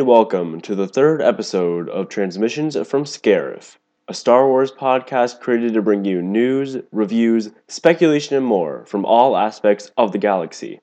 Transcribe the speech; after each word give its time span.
And 0.00 0.08
welcome 0.08 0.62
to 0.62 0.74
the 0.74 0.88
third 0.88 1.20
episode 1.20 1.90
of 1.90 2.08
Transmissions 2.08 2.74
from 2.88 3.04
Scarif, 3.04 3.76
a 4.08 4.14
Star 4.14 4.48
Wars 4.48 4.72
podcast 4.72 5.40
created 5.40 5.74
to 5.74 5.82
bring 5.82 6.06
you 6.06 6.22
news, 6.22 6.78
reviews, 6.90 7.50
speculation, 7.68 8.34
and 8.34 8.46
more 8.46 8.86
from 8.86 9.04
all 9.04 9.36
aspects 9.36 9.92
of 9.98 10.12
the 10.12 10.18
galaxy. 10.18 10.80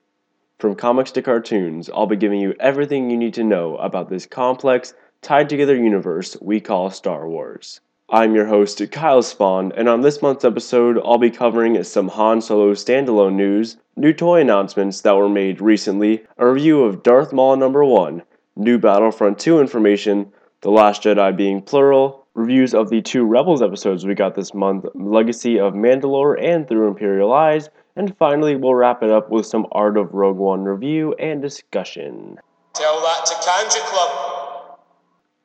From 0.59 0.75
comics 0.75 1.09
to 1.13 1.23
cartoons, 1.23 1.89
I'll 1.89 2.05
be 2.05 2.15
giving 2.15 2.39
you 2.39 2.53
everything 2.59 3.09
you 3.09 3.17
need 3.17 3.33
to 3.33 3.43
know 3.43 3.75
about 3.77 4.07
this 4.07 4.27
complex, 4.27 4.93
tied 5.23 5.49
together 5.49 5.75
universe 5.75 6.37
we 6.39 6.59
call 6.59 6.91
Star 6.91 7.27
Wars. 7.27 7.81
I'm 8.11 8.35
your 8.35 8.45
host, 8.45 8.79
Kyle 8.91 9.23
Spawn, 9.23 9.71
and 9.75 9.89
on 9.89 10.01
this 10.01 10.21
month's 10.21 10.45
episode, 10.45 11.01
I'll 11.03 11.17
be 11.17 11.31
covering 11.31 11.83
some 11.83 12.09
Han 12.09 12.39
Solo 12.39 12.75
standalone 12.75 13.33
news, 13.33 13.77
new 13.95 14.13
toy 14.13 14.41
announcements 14.41 15.01
that 15.01 15.15
were 15.15 15.27
made 15.27 15.59
recently, 15.59 16.23
a 16.37 16.47
review 16.47 16.83
of 16.83 17.01
Darth 17.01 17.33
Maul 17.33 17.55
number 17.55 17.83
1, 17.83 18.21
new 18.57 18.77
Battlefront 18.79 19.39
2 19.39 19.59
information, 19.59 20.31
The 20.61 20.71
Last 20.71 21.03
Jedi 21.03 21.35
being 21.35 21.61
plural, 21.61 22.25
reviews 22.33 22.73
of 22.73 22.89
the 22.89 23.01
two 23.01 23.23
Rebels 23.23 23.61
episodes 23.61 24.05
we 24.05 24.15
got 24.15 24.35
this 24.35 24.53
month, 24.53 24.85
Legacy 24.95 25.59
of 25.59 25.73
Mandalore 25.73 26.41
and 26.41 26.67
Through 26.67 26.87
Imperial 26.87 27.33
Eyes, 27.33 27.69
and 27.95 28.15
finally, 28.17 28.55
we'll 28.55 28.75
wrap 28.75 29.01
it 29.01 29.09
up 29.09 29.31
with 29.31 29.45
some 29.45 29.65
Art 29.71 29.97
of 29.97 30.13
Rogue 30.13 30.37
One 30.37 30.63
review 30.63 31.13
and 31.15 31.41
discussion. 31.41 32.37
Tell 32.73 32.99
that 33.01 33.25
to 33.25 33.33
Kanjiklub. 33.33 34.77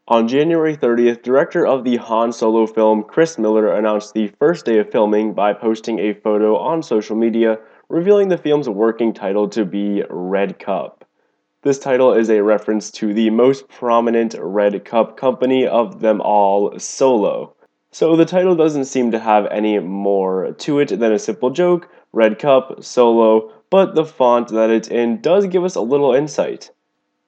On 0.08 0.28
January 0.28 0.76
30th, 0.76 1.22
director 1.22 1.66
of 1.66 1.84
the 1.84 1.96
Han 1.96 2.32
Solo 2.32 2.66
film 2.66 3.04
Chris 3.04 3.38
Miller 3.38 3.72
announced 3.72 4.12
the 4.12 4.28
first 4.38 4.66
day 4.66 4.78
of 4.78 4.90
filming 4.90 5.32
by 5.32 5.54
posting 5.54 5.98
a 5.98 6.12
photo 6.12 6.58
on 6.58 6.82
social 6.82 7.16
media 7.16 7.58
revealing 7.88 8.28
the 8.28 8.36
film's 8.36 8.68
working 8.68 9.14
title 9.14 9.48
to 9.48 9.64
be 9.64 10.02
Red 10.10 10.58
Cup. 10.58 11.01
This 11.62 11.78
title 11.78 12.12
is 12.12 12.28
a 12.28 12.42
reference 12.42 12.90
to 12.90 13.14
the 13.14 13.30
most 13.30 13.68
prominent 13.68 14.34
Red 14.36 14.84
Cup 14.84 15.16
company 15.16 15.64
of 15.64 16.00
them 16.00 16.20
all, 16.20 16.76
Solo. 16.76 17.54
So 17.92 18.16
the 18.16 18.24
title 18.24 18.56
doesn't 18.56 18.86
seem 18.86 19.12
to 19.12 19.20
have 19.20 19.46
any 19.46 19.78
more 19.78 20.54
to 20.54 20.80
it 20.80 20.88
than 20.88 21.12
a 21.12 21.20
simple 21.20 21.50
joke, 21.50 21.88
Red 22.12 22.40
Cup, 22.40 22.82
Solo, 22.82 23.52
but 23.70 23.94
the 23.94 24.04
font 24.04 24.48
that 24.48 24.70
it's 24.70 24.88
in 24.88 25.20
does 25.20 25.46
give 25.46 25.62
us 25.62 25.76
a 25.76 25.80
little 25.80 26.12
insight. 26.12 26.72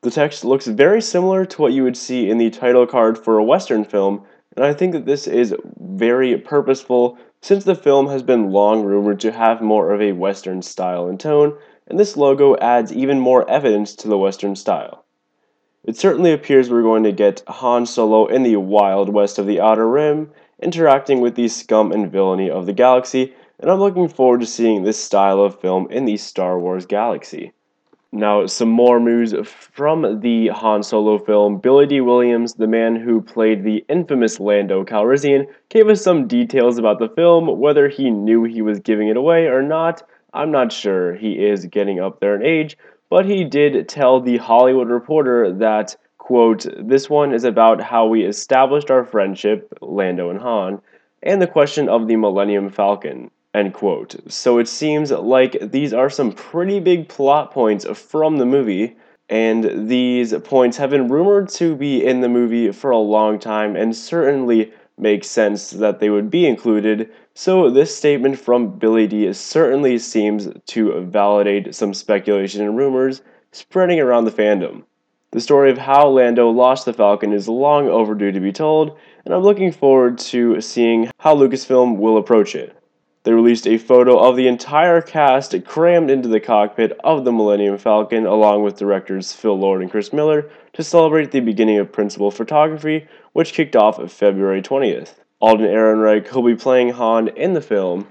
The 0.03 0.11
text 0.11 0.45
looks 0.45 0.67
very 0.67 1.01
similar 1.01 1.45
to 1.45 1.63
what 1.63 1.73
you 1.73 1.85
would 1.85 1.97
see 1.97 2.29
in 2.29 2.39
the 2.39 2.51
title 2.51 2.89
card 2.89 3.17
for 3.17 3.39
a 3.39 3.45
Western 3.45 3.85
film, 3.85 4.25
and 4.57 4.65
I 4.65 4.75
think 4.75 4.95
that 4.95 5.07
this 5.07 5.29
is 5.29 5.55
very 5.79 6.37
purposeful 6.39 7.19
since 7.41 7.63
the 7.63 7.77
film 7.77 8.09
has 8.09 8.25
been 8.25 8.51
long 8.51 8.83
rumored 8.83 9.21
to 9.21 9.31
have 9.31 9.63
more 9.63 9.93
of 9.93 10.03
a 10.03 10.11
Western 10.11 10.61
style 10.61 11.07
and 11.07 11.21
tone, 11.21 11.57
and 11.87 11.99
this 11.99 12.17
logo 12.17 12.57
adds 12.57 12.93
even 12.93 13.21
more 13.21 13.49
evidence 13.49 13.95
to 13.95 14.09
the 14.09 14.19
Western 14.19 14.57
style. 14.57 15.05
It 15.85 15.97
certainly 15.97 16.33
appears 16.33 16.71
we're 16.71 16.83
going 16.83 17.05
to 17.05 17.13
get 17.13 17.43
Han 17.47 17.85
Solo 17.85 18.27
in 18.27 18.43
the 18.43 18.57
wild 18.57 19.11
west 19.11 19.39
of 19.39 19.47
the 19.47 19.61
Outer 19.61 19.89
Rim, 19.89 20.31
interacting 20.63 21.21
with 21.21 21.35
the 21.35 21.49
scum 21.49 21.93
and 21.93 22.11
villainy 22.11 22.49
of 22.49 22.67
the 22.67 22.73
galaxy, 22.73 23.35
and 23.59 23.71
I'm 23.71 23.81
looking 23.81 24.09
forward 24.09 24.41
to 24.41 24.47
seeing 24.47 24.83
this 24.83 25.03
style 25.03 25.41
of 25.41 25.61
film 25.61 25.87
in 25.91 26.07
the 26.07 26.17
Star 26.17 26.59
Wars 26.59 26.87
galaxy. 26.87 27.53
Now, 28.13 28.47
some 28.47 28.69
more 28.69 29.01
news 29.01 29.35
from 29.45 30.21
the 30.21 30.47
Han 30.49 30.85
Solo 30.85 31.19
film. 31.19 31.59
Billy 31.59 31.85
Dee 31.85 32.01
Williams, 32.01 32.55
the 32.55 32.69
man 32.69 32.95
who 32.95 33.21
played 33.21 33.65
the 33.65 33.85
infamous 33.89 34.39
Lando 34.39 34.85
Calrissian, 34.85 35.49
gave 35.69 35.89
us 35.89 36.01
some 36.01 36.29
details 36.29 36.79
about 36.79 37.01
the 37.01 37.09
film. 37.09 37.59
Whether 37.59 37.89
he 37.89 38.11
knew 38.11 38.45
he 38.45 38.63
was 38.63 38.79
giving 38.79 39.09
it 39.09 39.17
away 39.17 39.47
or 39.47 39.63
not, 39.63 40.05
I'm 40.35 40.51
not 40.51 40.73
sure. 40.73 41.15
He 41.15 41.33
is 41.45 41.65
getting 41.67 42.01
up 42.01 42.21
there 42.21 42.35
in 42.35 42.43
age, 42.45 42.77
but 43.09 43.25
he 43.25 43.45
did 43.45 43.89
tell 43.89 44.21
the 44.21 44.37
Hollywood 44.37 44.89
Reporter 44.89 45.53
that 45.55 45.97
Quote, 46.25 46.65
this 46.79 47.11
one 47.11 47.35
is 47.35 47.45
about 47.45 47.83
how 47.83 48.07
we 48.07 48.25
established 48.25 48.91
our 48.91 49.05
friendship, 49.05 49.71
Lando 49.83 50.31
and 50.31 50.41
Han, 50.41 50.81
and 51.23 51.43
the 51.43 51.47
question 51.47 51.87
of 51.87 52.09
the 52.09 52.17
Millennium 52.17 52.71
Falcon. 52.71 53.31
End 53.53 53.75
quote. 53.75 54.17
So 54.33 54.57
it 54.57 54.67
seems 54.67 55.11
like 55.11 55.59
these 55.61 55.93
are 55.93 56.09
some 56.09 56.33
pretty 56.33 56.81
big 56.81 57.11
plot 57.11 57.51
points 57.51 57.85
from 57.85 58.39
the 58.39 58.47
movie, 58.47 58.97
and 59.29 59.87
these 59.87 60.33
points 60.45 60.79
have 60.79 60.89
been 60.89 61.09
rumored 61.09 61.51
to 61.51 61.77
be 61.77 62.03
in 62.03 62.23
the 62.23 62.29
movie 62.31 62.73
for 62.73 62.91
a 62.91 62.97
long 62.97 63.39
time 63.39 63.77
and 63.77 63.95
certainly 63.95 64.73
make 64.97 65.25
sense 65.25 65.73
that 65.73 66.01
they 66.01 66.09
would 66.09 66.31
be 66.31 66.47
included. 66.47 67.13
So 67.37 67.69
this 67.69 67.93
statement 67.93 68.39
from 68.39 68.79
Billy 68.79 69.09
Dee 69.09 69.33
certainly 69.33 69.99
seems 69.99 70.49
to 70.67 71.01
validate 71.01 71.75
some 71.75 71.93
speculation 71.93 72.63
and 72.63 72.77
rumors 72.77 73.23
spreading 73.51 73.99
around 73.99 74.25
the 74.25 74.31
fandom. 74.31 74.85
The 75.33 75.41
story 75.41 75.73
of 75.73 75.79
how 75.79 76.07
Lando 76.07 76.49
lost 76.49 76.85
the 76.85 76.93
Falcon 76.93 77.33
is 77.33 77.49
long 77.49 77.89
overdue 77.89 78.31
to 78.31 78.39
be 78.39 78.53
told, 78.53 78.97
and 79.25 79.35
I'm 79.35 79.43
looking 79.43 79.73
forward 79.73 80.19
to 80.19 80.61
seeing 80.61 81.11
how 81.19 81.35
Lucasfilm 81.35 81.97
will 81.97 82.19
approach 82.19 82.55
it. 82.55 82.77
They 83.25 83.33
released 83.33 83.67
a 83.67 83.79
photo 83.79 84.17
of 84.17 84.37
the 84.37 84.47
entire 84.47 85.01
cast 85.01 85.57
crammed 85.65 86.11
into 86.11 86.29
the 86.29 86.39
cockpit 86.39 86.93
of 87.03 87.25
the 87.25 87.33
Millennium 87.33 87.79
Falcon, 87.79 88.27
along 88.27 88.63
with 88.63 88.79
directors 88.79 89.33
Phil 89.33 89.59
Lord 89.59 89.83
and 89.83 89.91
Chris 89.91 90.13
Miller, 90.13 90.49
to 90.75 90.85
celebrate 90.85 91.33
the 91.33 91.41
beginning 91.41 91.79
of 91.79 91.91
principal 91.91 92.31
photography, 92.31 93.09
which 93.33 93.55
kicked 93.55 93.75
off 93.75 94.13
February 94.13 94.63
20th. 94.63 95.15
Alden 95.45 95.67
Ehrenreich, 95.67 96.29
who'll 96.29 96.43
be 96.43 96.55
playing 96.55 96.89
Han 96.93 97.29
in 97.29 97.53
the 97.53 97.61
film, 97.61 98.07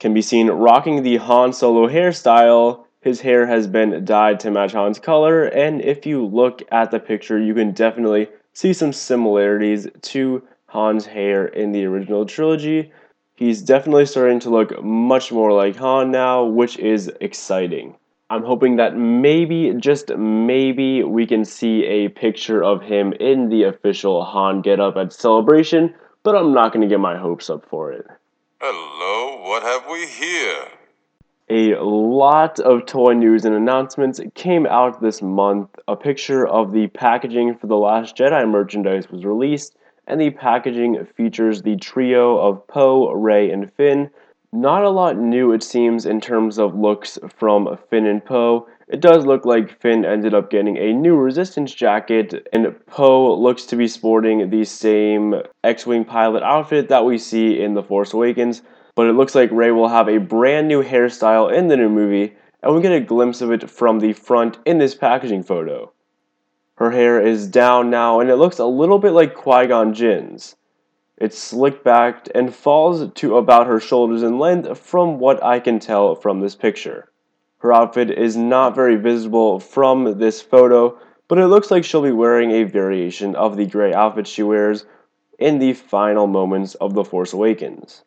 can 0.00 0.12
be 0.12 0.20
seen 0.20 0.50
rocking 0.50 1.04
the 1.04 1.18
Han 1.18 1.52
Solo 1.52 1.86
hairstyle 1.88 2.84
his 3.00 3.20
hair 3.20 3.46
has 3.46 3.68
been 3.68 4.04
dyed 4.04 4.40
to 4.40 4.50
match 4.50 4.72
Han's 4.72 4.98
color, 4.98 5.44
and 5.44 5.80
if 5.80 6.04
you 6.04 6.26
look 6.26 6.62
at 6.72 6.90
the 6.90 6.98
picture, 6.98 7.38
you 7.38 7.54
can 7.54 7.70
definitely 7.70 8.28
see 8.54 8.72
some 8.72 8.92
similarities 8.92 9.86
to 10.02 10.42
Han's 10.66 11.06
hair 11.06 11.46
in 11.46 11.70
the 11.70 11.84
original 11.84 12.26
trilogy. 12.26 12.90
He's 13.36 13.62
definitely 13.62 14.06
starting 14.06 14.40
to 14.40 14.50
look 14.50 14.82
much 14.82 15.30
more 15.30 15.52
like 15.52 15.76
Han 15.76 16.10
now, 16.10 16.42
which 16.42 16.76
is 16.78 17.08
exciting. 17.20 17.94
I'm 18.30 18.42
hoping 18.42 18.74
that 18.76 18.96
maybe, 18.96 19.74
just 19.74 20.08
maybe, 20.16 21.04
we 21.04 21.24
can 21.24 21.44
see 21.44 21.84
a 21.84 22.08
picture 22.08 22.64
of 22.64 22.82
him 22.82 23.12
in 23.20 23.48
the 23.48 23.62
official 23.62 24.24
Han 24.24 24.60
getup 24.60 24.96
at 24.96 25.12
Celebration, 25.12 25.94
but 26.24 26.34
I'm 26.34 26.52
not 26.52 26.72
going 26.72 26.80
to 26.80 26.92
get 26.92 26.98
my 26.98 27.16
hopes 27.16 27.48
up 27.48 27.64
for 27.68 27.92
it. 27.92 28.06
Hello, 28.60 29.42
what 29.46 29.62
have 29.62 29.86
we 29.88 30.06
here? 30.06 30.66
A 31.50 31.74
lot 31.84 32.58
of 32.60 32.86
toy 32.86 33.12
news 33.12 33.44
and 33.44 33.54
announcements 33.54 34.18
came 34.34 34.66
out 34.66 35.02
this 35.02 35.20
month. 35.20 35.68
A 35.86 35.94
picture 35.94 36.46
of 36.46 36.72
the 36.72 36.86
packaging 36.88 37.54
for 37.56 37.66
the 37.66 37.76
Last 37.76 38.16
Jedi 38.16 38.50
merchandise 38.50 39.10
was 39.10 39.26
released, 39.26 39.76
and 40.06 40.18
the 40.18 40.30
packaging 40.30 41.06
features 41.14 41.60
the 41.60 41.76
trio 41.76 42.38
of 42.38 42.66
Poe, 42.66 43.12
Rey, 43.12 43.50
and 43.50 43.70
Finn. 43.74 44.10
Not 44.54 44.84
a 44.84 44.90
lot 44.90 45.18
new, 45.18 45.52
it 45.52 45.62
seems, 45.62 46.06
in 46.06 46.20
terms 46.20 46.58
of 46.58 46.74
looks 46.74 47.18
from 47.36 47.76
Finn 47.90 48.06
and 48.06 48.24
Poe. 48.24 48.68
It 48.88 49.00
does 49.00 49.26
look 49.26 49.44
like 49.44 49.80
Finn 49.80 50.04
ended 50.04 50.32
up 50.32 50.50
getting 50.50 50.76
a 50.76 50.92
new 50.92 51.16
Resistance 51.16 51.74
jacket, 51.74 52.46
and 52.52 52.74
Poe 52.86 53.34
looks 53.34 53.66
to 53.66 53.76
be 53.76 53.88
sporting 53.88 54.48
the 54.50 54.64
same 54.64 55.34
X 55.62 55.86
Wing 55.86 56.04
pilot 56.04 56.42
outfit 56.42 56.88
that 56.88 57.04
we 57.04 57.18
see 57.18 57.60
in 57.60 57.74
The 57.74 57.82
Force 57.82 58.14
Awakens 58.14 58.62
but 58.94 59.08
it 59.08 59.14
looks 59.14 59.34
like 59.34 59.50
Rey 59.50 59.70
will 59.70 59.88
have 59.88 60.08
a 60.08 60.18
brand 60.18 60.68
new 60.68 60.82
hairstyle 60.82 61.52
in 61.52 61.68
the 61.68 61.76
new 61.76 61.88
movie, 61.88 62.34
and 62.62 62.74
we 62.74 62.82
get 62.82 62.92
a 62.92 63.00
glimpse 63.00 63.40
of 63.40 63.50
it 63.50 63.68
from 63.68 63.98
the 63.98 64.12
front 64.12 64.58
in 64.64 64.78
this 64.78 64.94
packaging 64.94 65.42
photo. 65.42 65.92
Her 66.76 66.90
hair 66.90 67.20
is 67.20 67.48
down 67.48 67.90
now, 67.90 68.20
and 68.20 68.30
it 68.30 68.36
looks 68.36 68.58
a 68.58 68.66
little 68.66 68.98
bit 68.98 69.12
like 69.12 69.34
Qui 69.34 69.66
Gon 69.66 69.94
Jinn's. 69.94 70.56
It's 71.16 71.38
slicked 71.38 71.84
back 71.84 72.28
and 72.34 72.52
falls 72.52 73.12
to 73.12 73.36
about 73.36 73.68
her 73.68 73.78
shoulders 73.78 74.22
in 74.24 74.38
length 74.38 74.76
from 74.78 75.20
what 75.20 75.42
I 75.44 75.60
can 75.60 75.78
tell 75.78 76.16
from 76.16 76.40
this 76.40 76.56
picture. 76.56 77.08
Her 77.58 77.72
outfit 77.72 78.10
is 78.10 78.36
not 78.36 78.74
very 78.74 78.96
visible 78.96 79.60
from 79.60 80.18
this 80.18 80.42
photo, 80.42 80.98
but 81.28 81.38
it 81.38 81.46
looks 81.46 81.70
like 81.70 81.84
she'll 81.84 82.02
be 82.02 82.10
wearing 82.10 82.50
a 82.50 82.64
variation 82.64 83.36
of 83.36 83.56
the 83.56 83.64
gray 83.64 83.94
outfit 83.94 84.26
she 84.26 84.42
wears 84.42 84.86
in 85.38 85.60
the 85.60 85.72
final 85.72 86.26
moments 86.26 86.74
of 86.74 86.94
The 86.94 87.04
Force 87.04 87.32
Awakens. 87.32 88.02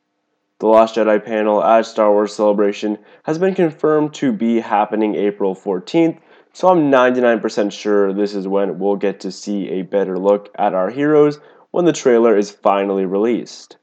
The 0.60 0.68
Last 0.68 0.96
Jedi 0.96 1.24
panel 1.24 1.64
at 1.64 1.86
Star 1.86 2.12
Wars 2.12 2.36
Celebration 2.36 2.98
has 3.24 3.40
been 3.40 3.56
confirmed 3.56 4.14
to 4.16 4.34
be 4.34 4.60
happening 4.60 5.16
April 5.16 5.56
14th, 5.56 6.18
so 6.52 6.68
I'm 6.68 6.92
99% 6.92 7.72
sure 7.72 8.12
this 8.12 8.36
is 8.36 8.48
when 8.48 8.80
we'll 8.80 8.96
get 8.96 9.22
to 9.22 9.32
see 9.32 9.70
a 9.70 9.84
better 9.84 10.18
look 10.18 10.50
at 10.56 10.74
our 10.74 10.90
heroes 10.90 11.40
when 11.72 11.86
the 11.86 11.94
trailer 11.94 12.38
is 12.38 12.52
finally 12.52 13.06
released. 13.06 13.78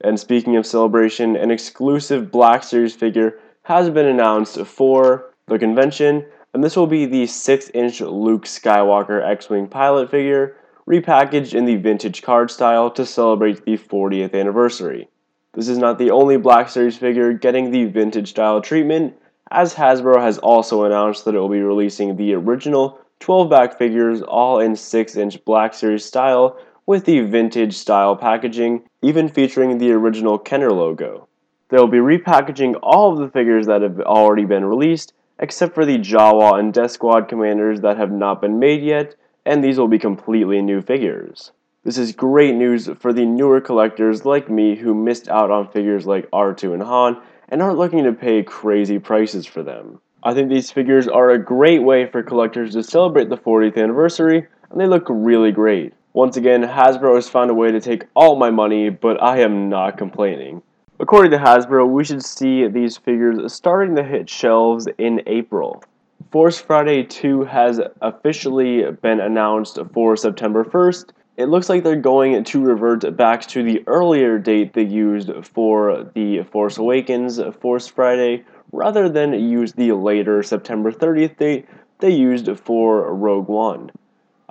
And 0.00 0.20
speaking 0.20 0.56
of 0.56 0.66
Celebration, 0.66 1.36
an 1.36 1.50
exclusive 1.50 2.30
Black 2.30 2.62
Series 2.62 2.94
figure 2.94 3.38
has 3.62 3.88
been 3.88 4.06
announced 4.06 4.58
for 4.66 5.32
the 5.46 5.58
convention, 5.58 6.26
and 6.52 6.62
this 6.62 6.76
will 6.76 6.86
be 6.86 7.06
the 7.06 7.26
6 7.26 7.70
inch 7.70 8.00
Luke 8.00 8.44
Skywalker 8.44 9.26
X 9.26 9.48
Wing 9.48 9.66
pilot 9.66 10.10
figure, 10.10 10.56
repackaged 10.86 11.54
in 11.54 11.64
the 11.64 11.76
vintage 11.76 12.22
card 12.22 12.50
style 12.50 12.90
to 12.90 13.06
celebrate 13.06 13.64
the 13.64 13.78
40th 13.78 14.38
anniversary. 14.38 15.08
This 15.54 15.68
is 15.68 15.78
not 15.78 15.98
the 15.98 16.10
only 16.10 16.36
Black 16.36 16.68
Series 16.68 16.98
figure 16.98 17.32
getting 17.32 17.70
the 17.70 17.84
vintage 17.84 18.30
style 18.30 18.60
treatment, 18.60 19.14
as 19.50 19.74
Hasbro 19.74 20.20
has 20.20 20.36
also 20.38 20.84
announced 20.84 21.24
that 21.24 21.34
it 21.34 21.38
will 21.38 21.48
be 21.48 21.62
releasing 21.62 22.16
the 22.16 22.34
original 22.34 22.98
12 23.20 23.48
back 23.48 23.78
figures, 23.78 24.20
all 24.20 24.60
in 24.60 24.76
6 24.76 25.16
inch 25.16 25.42
Black 25.44 25.72
Series 25.72 26.04
style 26.04 26.58
with 26.86 27.04
the 27.04 27.20
vintage 27.20 27.74
style 27.74 28.14
packaging, 28.14 28.82
even 29.00 29.28
featuring 29.28 29.78
the 29.78 29.92
original 29.92 30.38
Kenner 30.38 30.70
logo. 30.70 31.28
They'll 31.70 31.86
be 31.86 31.98
repackaging 31.98 32.78
all 32.82 33.12
of 33.12 33.18
the 33.18 33.30
figures 33.30 33.66
that 33.66 33.82
have 33.82 34.00
already 34.00 34.44
been 34.44 34.64
released, 34.64 35.14
except 35.38 35.74
for 35.74 35.84
the 35.84 35.98
Jawa 35.98 36.58
and 36.58 36.72
Death 36.72 36.92
Squad 36.92 37.28
commanders 37.28 37.80
that 37.80 37.96
have 37.96 38.12
not 38.12 38.40
been 38.40 38.58
made 38.58 38.82
yet, 38.82 39.14
and 39.46 39.62
these 39.62 39.78
will 39.78 39.88
be 39.88 39.98
completely 39.98 40.60
new 40.60 40.82
figures. 40.82 41.52
This 41.84 41.98
is 41.98 42.12
great 42.12 42.54
news 42.54 42.88
for 42.98 43.12
the 43.12 43.26
newer 43.26 43.60
collectors 43.60 44.24
like 44.24 44.48
me 44.48 44.76
who 44.76 44.94
missed 44.94 45.28
out 45.28 45.50
on 45.50 45.68
figures 45.68 46.06
like 46.06 46.30
R2 46.30 46.74
and 46.74 46.82
Han 46.82 47.20
and 47.48 47.60
aren't 47.60 47.78
looking 47.78 48.04
to 48.04 48.12
pay 48.12 48.42
crazy 48.42 48.98
prices 48.98 49.46
for 49.46 49.62
them. 49.62 50.00
I 50.22 50.32
think 50.32 50.48
these 50.48 50.70
figures 50.70 51.08
are 51.08 51.30
a 51.30 51.38
great 51.38 51.82
way 51.82 52.06
for 52.06 52.22
collectors 52.22 52.72
to 52.72 52.82
celebrate 52.82 53.28
the 53.28 53.36
40th 53.36 53.76
anniversary, 53.76 54.46
and 54.70 54.80
they 54.80 54.86
look 54.86 55.06
really 55.08 55.52
great. 55.52 55.92
Once 56.14 56.36
again, 56.36 56.62
Hasbro 56.62 57.16
has 57.16 57.28
found 57.28 57.50
a 57.50 57.54
way 57.54 57.72
to 57.72 57.80
take 57.80 58.04
all 58.14 58.36
my 58.36 58.48
money, 58.48 58.88
but 58.88 59.20
I 59.20 59.40
am 59.40 59.68
not 59.68 59.98
complaining. 59.98 60.62
According 61.00 61.32
to 61.32 61.38
Hasbro, 61.38 61.88
we 61.90 62.04
should 62.04 62.24
see 62.24 62.68
these 62.68 62.96
figures 62.96 63.52
starting 63.52 63.96
to 63.96 64.04
hit 64.04 64.30
shelves 64.30 64.86
in 64.96 65.22
April. 65.26 65.82
Force 66.30 66.60
Friday 66.60 67.02
2 67.02 67.42
has 67.42 67.80
officially 68.00 68.92
been 69.02 69.18
announced 69.18 69.76
for 69.92 70.16
September 70.16 70.62
1st. 70.62 71.10
It 71.36 71.46
looks 71.46 71.68
like 71.68 71.82
they're 71.82 71.96
going 71.96 72.44
to 72.44 72.60
revert 72.64 73.16
back 73.16 73.44
to 73.48 73.64
the 73.64 73.82
earlier 73.88 74.38
date 74.38 74.72
they 74.72 74.84
used 74.84 75.32
for 75.44 76.12
the 76.14 76.44
Force 76.44 76.78
Awakens 76.78 77.40
Force 77.60 77.88
Friday, 77.88 78.44
rather 78.70 79.08
than 79.08 79.32
use 79.32 79.72
the 79.72 79.90
later 79.90 80.44
September 80.44 80.92
30th 80.92 81.36
date 81.38 81.66
they 81.98 82.10
used 82.10 82.48
for 82.56 83.12
Rogue 83.12 83.48
One. 83.48 83.90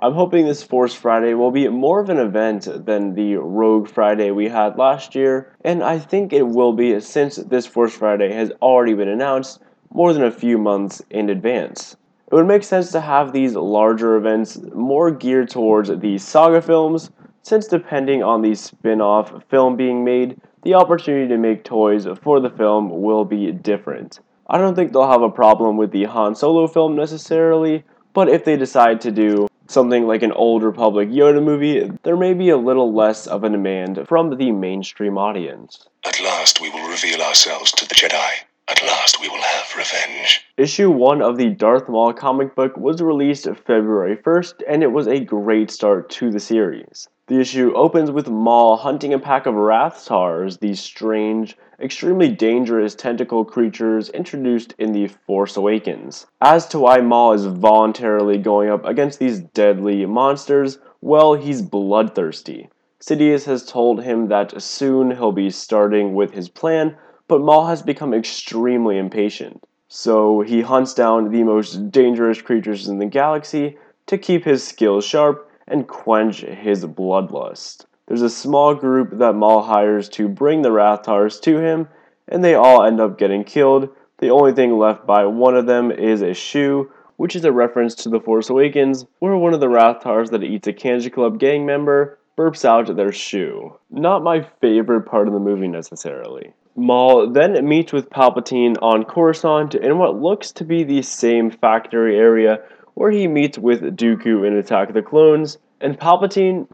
I'm 0.04 0.12
hoping 0.12 0.44
this 0.44 0.62
Force 0.62 0.92
Friday 0.92 1.32
will 1.32 1.50
be 1.50 1.66
more 1.66 1.98
of 1.98 2.10
an 2.10 2.18
event 2.18 2.68
than 2.84 3.14
the 3.14 3.36
Rogue 3.36 3.88
Friday 3.88 4.32
we 4.32 4.50
had 4.50 4.76
last 4.76 5.14
year, 5.14 5.56
and 5.64 5.82
I 5.82 5.98
think 5.98 6.30
it 6.30 6.46
will 6.46 6.74
be 6.74 7.00
since 7.00 7.36
this 7.36 7.64
Force 7.64 7.94
Friday 7.94 8.30
has 8.30 8.52
already 8.60 8.92
been 8.92 9.08
announced 9.08 9.60
more 9.94 10.12
than 10.12 10.24
a 10.24 10.30
few 10.30 10.58
months 10.58 11.00
in 11.08 11.30
advance. 11.30 11.96
It 12.30 12.34
would 12.34 12.46
make 12.46 12.64
sense 12.64 12.92
to 12.92 13.00
have 13.00 13.32
these 13.32 13.54
larger 13.54 14.16
events 14.16 14.60
more 14.74 15.10
geared 15.10 15.48
towards 15.48 15.88
the 15.88 16.18
saga 16.18 16.60
films, 16.60 17.10
since 17.40 17.66
depending 17.66 18.22
on 18.22 18.42
the 18.42 18.54
spin 18.54 19.00
off 19.00 19.42
film 19.48 19.74
being 19.74 20.04
made, 20.04 20.38
the 20.64 20.74
opportunity 20.74 21.28
to 21.28 21.38
make 21.38 21.64
toys 21.64 22.06
for 22.20 22.40
the 22.40 22.50
film 22.50 23.00
will 23.00 23.24
be 23.24 23.50
different. 23.52 24.20
I 24.48 24.58
don't 24.58 24.74
think 24.74 24.92
they'll 24.92 25.10
have 25.10 25.22
a 25.22 25.30
problem 25.30 25.78
with 25.78 25.92
the 25.92 26.04
Han 26.04 26.34
Solo 26.34 26.66
film 26.66 26.94
necessarily, 26.94 27.84
but 28.12 28.28
if 28.28 28.44
they 28.44 28.58
decide 28.58 29.00
to 29.00 29.10
do 29.10 29.48
something 29.66 30.06
like 30.06 30.22
an 30.22 30.32
old 30.32 30.62
Republic 30.62 31.08
Yoda 31.08 31.42
movie, 31.42 31.90
there 32.02 32.16
may 32.16 32.34
be 32.34 32.50
a 32.50 32.56
little 32.56 32.92
less 32.92 33.26
of 33.26 33.44
a 33.44 33.50
demand 33.50 34.06
from 34.06 34.36
the 34.36 34.52
mainstream 34.52 35.18
audience. 35.18 35.88
At 36.04 36.20
last 36.20 36.60
we 36.60 36.70
will 36.70 36.88
reveal 36.88 37.22
ourselves 37.22 37.72
to 37.72 37.88
the 37.88 37.94
Jedi. 37.94 38.30
At 38.66 38.82
last 38.82 39.20
we 39.20 39.28
will 39.28 39.42
have 39.42 39.76
revenge. 39.76 40.46
Issue 40.56 40.90
1 40.90 41.20
of 41.20 41.36
the 41.36 41.50
Darth 41.50 41.88
Maul 41.88 42.12
comic 42.12 42.54
book 42.54 42.76
was 42.76 43.02
released 43.02 43.46
February 43.66 44.16
1st, 44.16 44.62
and 44.66 44.82
it 44.82 44.92
was 44.92 45.06
a 45.06 45.20
great 45.20 45.70
start 45.70 46.08
to 46.10 46.30
the 46.30 46.40
series. 46.40 47.08
The 47.26 47.40
issue 47.40 47.72
opens 47.74 48.10
with 48.10 48.28
Maul 48.28 48.76
hunting 48.76 49.14
a 49.14 49.18
pack 49.18 49.46
of 49.46 49.54
Rathtars, 49.54 50.60
these 50.60 50.80
strange, 50.80 51.56
extremely 51.80 52.28
dangerous 52.28 52.94
tentacle 52.94 53.44
creatures 53.44 54.08
introduced 54.10 54.74
in 54.78 54.92
The 54.92 55.08
Force 55.08 55.56
Awakens. 55.56 56.26
As 56.40 56.66
to 56.68 56.78
why 56.78 57.00
Maul 57.00 57.32
is 57.32 57.46
voluntarily 57.46 58.38
going 58.38 58.70
up 58.70 58.84
against 58.84 59.18
these 59.18 59.40
deadly 59.40 60.06
monsters, 60.06 60.78
well, 61.00 61.34
he's 61.34 61.62
bloodthirsty. 61.62 62.68
Sidious 63.00 63.44
has 63.44 63.66
told 63.66 64.02
him 64.02 64.28
that 64.28 64.62
soon 64.62 65.10
he'll 65.10 65.32
be 65.32 65.50
starting 65.50 66.14
with 66.14 66.32
his 66.32 66.48
plan, 66.48 66.96
but 67.28 67.40
Maul 67.40 67.66
has 67.66 67.82
become 67.82 68.14
extremely 68.14 68.96
impatient. 68.96 69.62
So 69.88 70.40
he 70.40 70.62
hunts 70.62 70.94
down 70.94 71.30
the 71.30 71.42
most 71.42 71.90
dangerous 71.90 72.40
creatures 72.40 72.88
in 72.88 72.98
the 72.98 73.06
galaxy 73.06 73.76
to 74.06 74.18
keep 74.18 74.44
his 74.44 74.66
skills 74.66 75.04
sharp 75.04 75.50
and 75.66 75.86
quench 75.86 76.40
his 76.40 76.84
bloodlust. 76.84 77.86
There's 78.06 78.22
a 78.22 78.30
small 78.30 78.74
group 78.74 79.18
that 79.18 79.34
Maul 79.34 79.62
hires 79.62 80.08
to 80.10 80.28
bring 80.28 80.62
the 80.62 80.70
Rathtars 80.70 81.40
to 81.42 81.58
him, 81.58 81.88
and 82.28 82.44
they 82.44 82.54
all 82.54 82.84
end 82.84 83.00
up 83.00 83.18
getting 83.18 83.44
killed. 83.44 83.88
The 84.18 84.30
only 84.30 84.52
thing 84.52 84.78
left 84.78 85.06
by 85.06 85.24
one 85.26 85.56
of 85.56 85.66
them 85.66 85.90
is 85.90 86.22
a 86.22 86.34
shoe, 86.34 86.90
which 87.16 87.34
is 87.34 87.44
a 87.44 87.52
reference 87.52 87.94
to 87.96 88.08
The 88.08 88.20
Force 88.20 88.50
Awakens, 88.50 89.06
where 89.20 89.36
one 89.36 89.54
of 89.54 89.60
the 89.60 89.68
Rathtars 89.68 90.30
that 90.30 90.44
eats 90.44 90.68
a 90.68 90.72
Kanjiklub 90.72 91.38
gang 91.38 91.64
member 91.64 92.18
burps 92.36 92.64
out 92.64 92.94
their 92.94 93.12
shoe. 93.12 93.78
Not 93.90 94.22
my 94.22 94.42
favorite 94.60 95.02
part 95.02 95.28
of 95.28 95.34
the 95.34 95.40
movie 95.40 95.68
necessarily. 95.68 96.52
Maul 96.76 97.30
then 97.30 97.66
meets 97.66 97.92
with 97.92 98.10
Palpatine 98.10 98.76
on 98.82 99.04
Coruscant 99.04 99.74
in 99.76 99.98
what 99.98 100.20
looks 100.20 100.50
to 100.52 100.64
be 100.64 100.82
the 100.82 101.02
same 101.02 101.50
factory 101.50 102.18
area 102.18 102.60
where 102.94 103.10
he 103.10 103.28
meets 103.28 103.58
with 103.58 103.96
Dooku 103.96 104.46
in 104.46 104.56
Attack 104.56 104.88
of 104.88 104.94
the 104.94 105.02
Clones, 105.02 105.58
and 105.80 105.98
Palpatine 105.98 106.66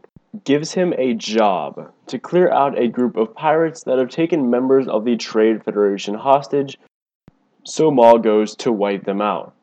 gives 0.43 0.73
him 0.73 0.93
a 0.97 1.13
job 1.13 1.91
to 2.07 2.19
clear 2.19 2.49
out 2.51 2.77
a 2.77 2.87
group 2.87 3.17
of 3.17 3.35
pirates 3.35 3.83
that 3.83 3.97
have 3.97 4.09
taken 4.09 4.49
members 4.49 4.87
of 4.87 5.05
the 5.05 5.17
Trade 5.17 5.63
Federation 5.63 6.15
hostage, 6.15 6.77
so 7.63 7.91
Maul 7.91 8.17
goes 8.17 8.55
to 8.57 8.71
wipe 8.71 9.03
them 9.03 9.21
out. 9.21 9.53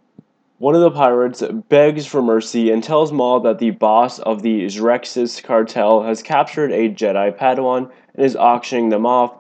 One 0.59 0.75
of 0.75 0.81
the 0.81 0.91
pirates 0.91 1.43
begs 1.69 2.05
for 2.05 2.21
mercy 2.21 2.71
and 2.71 2.83
tells 2.83 3.13
Maul 3.13 3.41
that 3.41 3.59
the 3.59 3.71
boss 3.71 4.19
of 4.19 4.43
the 4.43 4.67
Xrexus 4.67 5.43
cartel 5.43 6.03
has 6.03 6.23
captured 6.23 6.73
a 6.73 6.91
Jedi 6.91 7.37
Padawan 7.39 7.91
and 8.15 8.27
is 8.27 8.35
auctioning 8.35 8.89
them 8.89 9.07
off, 9.07 9.35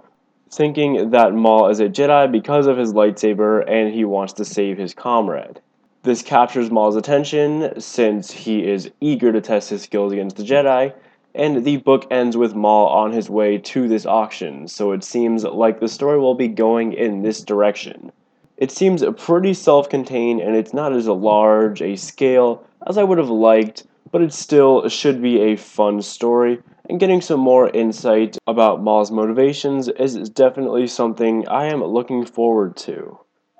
thinking 0.50 1.10
that 1.10 1.34
Maul 1.34 1.68
is 1.68 1.80
a 1.80 1.88
Jedi 1.88 2.30
because 2.30 2.68
of 2.68 2.78
his 2.78 2.92
lightsaber 2.92 3.68
and 3.68 3.92
he 3.92 4.04
wants 4.04 4.32
to 4.34 4.44
save 4.44 4.78
his 4.78 4.94
comrade. 4.94 5.60
This 6.04 6.22
captures 6.22 6.70
Maul's 6.70 6.94
attention 6.94 7.80
since 7.80 8.30
he 8.30 8.64
is 8.64 8.90
eager 9.00 9.32
to 9.32 9.40
test 9.40 9.70
his 9.70 9.82
skills 9.82 10.12
against 10.12 10.36
the 10.36 10.44
Jedi, 10.44 10.94
and 11.34 11.64
the 11.64 11.76
book 11.76 12.06
ends 12.10 12.36
with 12.36 12.54
Maul 12.54 12.88
on 12.88 13.12
his 13.12 13.28
way 13.28 13.58
to 13.58 13.86
this 13.88 14.06
auction, 14.06 14.66
so 14.68 14.92
it 14.92 15.04
seems 15.04 15.44
like 15.44 15.80
the 15.80 15.88
story 15.88 16.18
will 16.18 16.34
be 16.34 16.48
going 16.48 16.92
in 16.92 17.22
this 17.22 17.42
direction. 17.42 18.12
It 18.56 18.70
seems 18.70 19.04
pretty 19.16 19.54
self 19.54 19.88
contained 19.88 20.40
and 20.40 20.56
it's 20.56 20.74
not 20.74 20.92
as 20.92 21.06
large 21.06 21.80
a 21.80 21.96
scale 21.96 22.64
as 22.86 22.98
I 22.98 23.04
would 23.04 23.18
have 23.18 23.30
liked, 23.30 23.84
but 24.10 24.22
it 24.22 24.32
still 24.32 24.88
should 24.88 25.20
be 25.20 25.40
a 25.40 25.56
fun 25.56 26.02
story, 26.02 26.60
and 26.88 26.98
getting 26.98 27.20
some 27.20 27.40
more 27.40 27.68
insight 27.70 28.38
about 28.46 28.82
Maul's 28.82 29.10
motivations 29.10 29.88
is 29.88 30.28
definitely 30.30 30.86
something 30.86 31.46
I 31.46 31.66
am 31.66 31.84
looking 31.84 32.24
forward 32.24 32.76
to. 32.78 33.18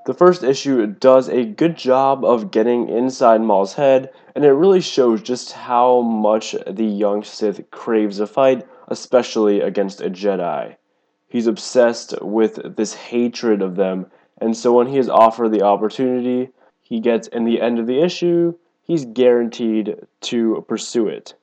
The 0.08 0.14
first 0.14 0.42
issue 0.42 0.86
does 0.86 1.28
a 1.28 1.44
good 1.44 1.76
job 1.76 2.24
of 2.24 2.50
getting 2.50 2.88
inside 2.88 3.42
Maul's 3.42 3.74
head, 3.74 4.10
and 4.34 4.42
it 4.42 4.52
really 4.52 4.80
shows 4.80 5.20
just 5.20 5.52
how 5.52 6.00
much 6.00 6.56
the 6.66 6.86
young 6.86 7.22
Sith 7.22 7.70
craves 7.70 8.18
a 8.18 8.26
fight, 8.26 8.66
especially 8.86 9.60
against 9.60 10.00
a 10.00 10.08
Jedi. 10.08 10.76
He's 11.28 11.46
obsessed 11.46 12.14
with 12.22 12.74
this 12.76 12.94
hatred 12.94 13.60
of 13.60 13.76
them, 13.76 14.06
and 14.40 14.56
so 14.56 14.72
when 14.72 14.86
he 14.86 14.96
is 14.96 15.10
offered 15.10 15.52
the 15.52 15.60
opportunity, 15.60 16.52
he 16.80 17.00
gets 17.00 17.28
in 17.28 17.44
the 17.44 17.60
end 17.60 17.78
of 17.78 17.86
the 17.86 18.00
issue, 18.00 18.54
he's 18.80 19.04
guaranteed 19.04 19.94
to 20.22 20.64
pursue 20.66 21.08
it. 21.08 21.34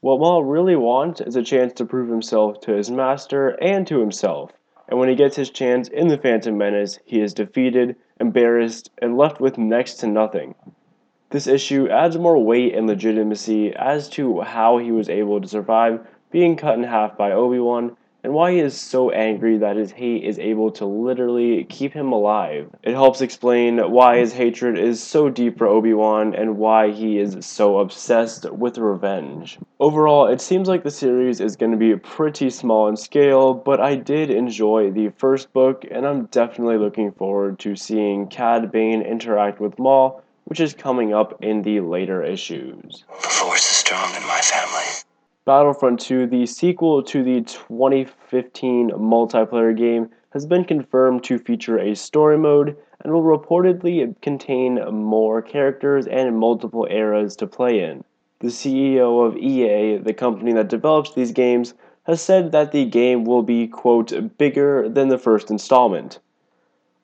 What 0.00 0.20
Maul 0.20 0.44
really 0.44 0.76
wants 0.76 1.22
is 1.22 1.34
a 1.34 1.42
chance 1.42 1.72
to 1.72 1.86
prove 1.86 2.10
himself 2.10 2.60
to 2.60 2.72
his 2.72 2.90
master 2.90 3.56
and 3.62 3.86
to 3.86 4.00
himself 4.00 4.52
and 4.92 5.00
when 5.00 5.08
he 5.08 5.14
gets 5.14 5.36
his 5.36 5.48
chance 5.48 5.88
in 5.88 6.08
the 6.08 6.18
Phantom 6.18 6.58
Menace, 6.58 6.98
he 7.06 7.22
is 7.22 7.32
defeated, 7.32 7.96
embarrassed, 8.20 8.90
and 9.00 9.16
left 9.16 9.40
with 9.40 9.56
next 9.56 9.94
to 9.94 10.06
nothing. 10.06 10.54
This 11.30 11.46
issue 11.46 11.88
adds 11.88 12.18
more 12.18 12.36
weight 12.36 12.74
and 12.74 12.86
legitimacy 12.86 13.74
as 13.74 14.06
to 14.10 14.42
how 14.42 14.76
he 14.76 14.92
was 14.92 15.08
able 15.08 15.40
to 15.40 15.48
survive 15.48 16.06
being 16.30 16.56
cut 16.56 16.74
in 16.74 16.84
half 16.84 17.16
by 17.16 17.32
Obi 17.32 17.58
Wan 17.58 17.96
and 18.24 18.32
why 18.32 18.52
he 18.52 18.60
is 18.60 18.80
so 18.80 19.10
angry 19.10 19.58
that 19.58 19.76
his 19.76 19.90
hate 19.90 20.22
is 20.22 20.38
able 20.38 20.70
to 20.70 20.86
literally 20.86 21.64
keep 21.64 21.92
him 21.92 22.12
alive. 22.12 22.70
It 22.82 22.92
helps 22.92 23.20
explain 23.20 23.78
why 23.78 24.18
his 24.18 24.32
hatred 24.32 24.78
is 24.78 25.02
so 25.02 25.28
deep 25.28 25.58
for 25.58 25.66
Obi-Wan 25.66 26.34
and 26.34 26.56
why 26.56 26.92
he 26.92 27.18
is 27.18 27.44
so 27.44 27.78
obsessed 27.78 28.50
with 28.50 28.78
revenge. 28.78 29.58
Overall, 29.80 30.26
it 30.26 30.40
seems 30.40 30.68
like 30.68 30.84
the 30.84 30.90
series 30.90 31.40
is 31.40 31.56
going 31.56 31.72
to 31.72 31.78
be 31.78 31.96
pretty 31.96 32.50
small 32.50 32.88
in 32.88 32.96
scale, 32.96 33.54
but 33.54 33.80
I 33.80 33.96
did 33.96 34.30
enjoy 34.30 34.90
the 34.90 35.10
first 35.16 35.52
book 35.52 35.84
and 35.90 36.06
I'm 36.06 36.26
definitely 36.26 36.78
looking 36.78 37.12
forward 37.12 37.58
to 37.60 37.74
seeing 37.74 38.28
Cad 38.28 38.70
Bane 38.70 39.02
interact 39.02 39.60
with 39.60 39.78
Maul, 39.78 40.22
which 40.44 40.60
is 40.60 40.74
coming 40.74 41.12
up 41.12 41.42
in 41.42 41.62
the 41.62 41.80
later 41.80 42.22
issues. 42.22 43.04
The 43.22 43.28
force 43.28 43.70
is 43.70 43.76
strong 43.76 44.14
in 44.14 44.22
my 44.22 44.40
family. 44.40 45.01
Battlefront 45.44 45.98
2, 45.98 46.28
the 46.28 46.46
sequel 46.46 47.02
to 47.02 47.24
the 47.24 47.40
2015 47.40 48.90
multiplayer 48.90 49.76
game, 49.76 50.08
has 50.30 50.46
been 50.46 50.64
confirmed 50.64 51.24
to 51.24 51.36
feature 51.36 51.80
a 51.80 51.96
story 51.96 52.38
mode 52.38 52.76
and 53.00 53.12
will 53.12 53.24
reportedly 53.24 54.14
contain 54.22 54.76
more 54.94 55.42
characters 55.42 56.06
and 56.06 56.38
multiple 56.38 56.86
eras 56.88 57.34
to 57.34 57.48
play 57.48 57.82
in. 57.82 58.04
The 58.38 58.48
CEO 58.48 59.26
of 59.26 59.36
EA, 59.36 59.96
the 59.96 60.14
company 60.14 60.52
that 60.52 60.68
develops 60.68 61.12
these 61.12 61.32
games, 61.32 61.74
has 62.04 62.20
said 62.20 62.52
that 62.52 62.70
the 62.70 62.84
game 62.84 63.24
will 63.24 63.42
be, 63.42 63.66
quote, 63.66 64.38
bigger 64.38 64.88
than 64.88 65.08
the 65.08 65.18
first 65.18 65.50
installment. 65.50 66.20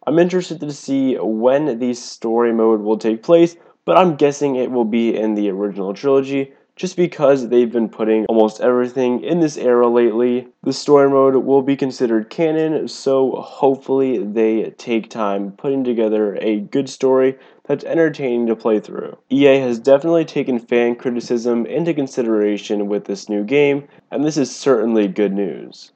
I'm 0.07 0.21
interested 0.21 0.61
to 0.61 0.73
see 0.73 1.17
when 1.17 1.81
the 1.81 1.93
story 1.93 2.53
mode 2.53 2.83
will 2.83 2.99
take 2.99 3.25
place, 3.25 3.57
but 3.85 3.99
I'm 3.99 4.15
guessing 4.15 4.55
it 4.55 4.71
will 4.71 4.85
be 4.85 5.17
in 5.17 5.35
the 5.35 5.51
original 5.51 5.93
trilogy 5.93 6.53
just 6.79 6.97
because 6.97 7.49
they've 7.49 7.73
been 7.73 7.89
putting 7.89 8.25
almost 8.27 8.61
everything 8.61 9.23
in 9.25 9.41
this 9.41 9.57
era 9.57 9.89
lately. 9.89 10.47
The 10.63 10.73
story 10.73 11.11
mode 11.11 11.35
will 11.35 11.61
be 11.61 11.77
considered 11.77 12.31
canon, 12.31 12.87
so 12.87 13.33
hopefully 13.33 14.19
they 14.19 14.71
take 14.79 15.11
time 15.11 15.51
putting 15.53 15.83
together 15.83 16.39
a 16.41 16.61
good 16.61 16.89
story 16.89 17.37
that's 17.65 17.85
entertaining 17.85 18.47
to 18.47 18.55
play 18.55 18.79
through. 18.79 19.19
EA 19.29 19.59
has 19.59 19.81
definitely 19.81 20.25
taken 20.25 20.61
fan 20.61 20.95
criticism 20.95 21.67
into 21.67 21.93
consideration 21.93 22.87
with 22.87 23.07
this 23.07 23.29
new 23.29 23.43
game, 23.43 23.89
and 24.13 24.25
this 24.25 24.37
is 24.37 24.55
certainly 24.55 25.09
good 25.09 25.33
news. 25.33 25.91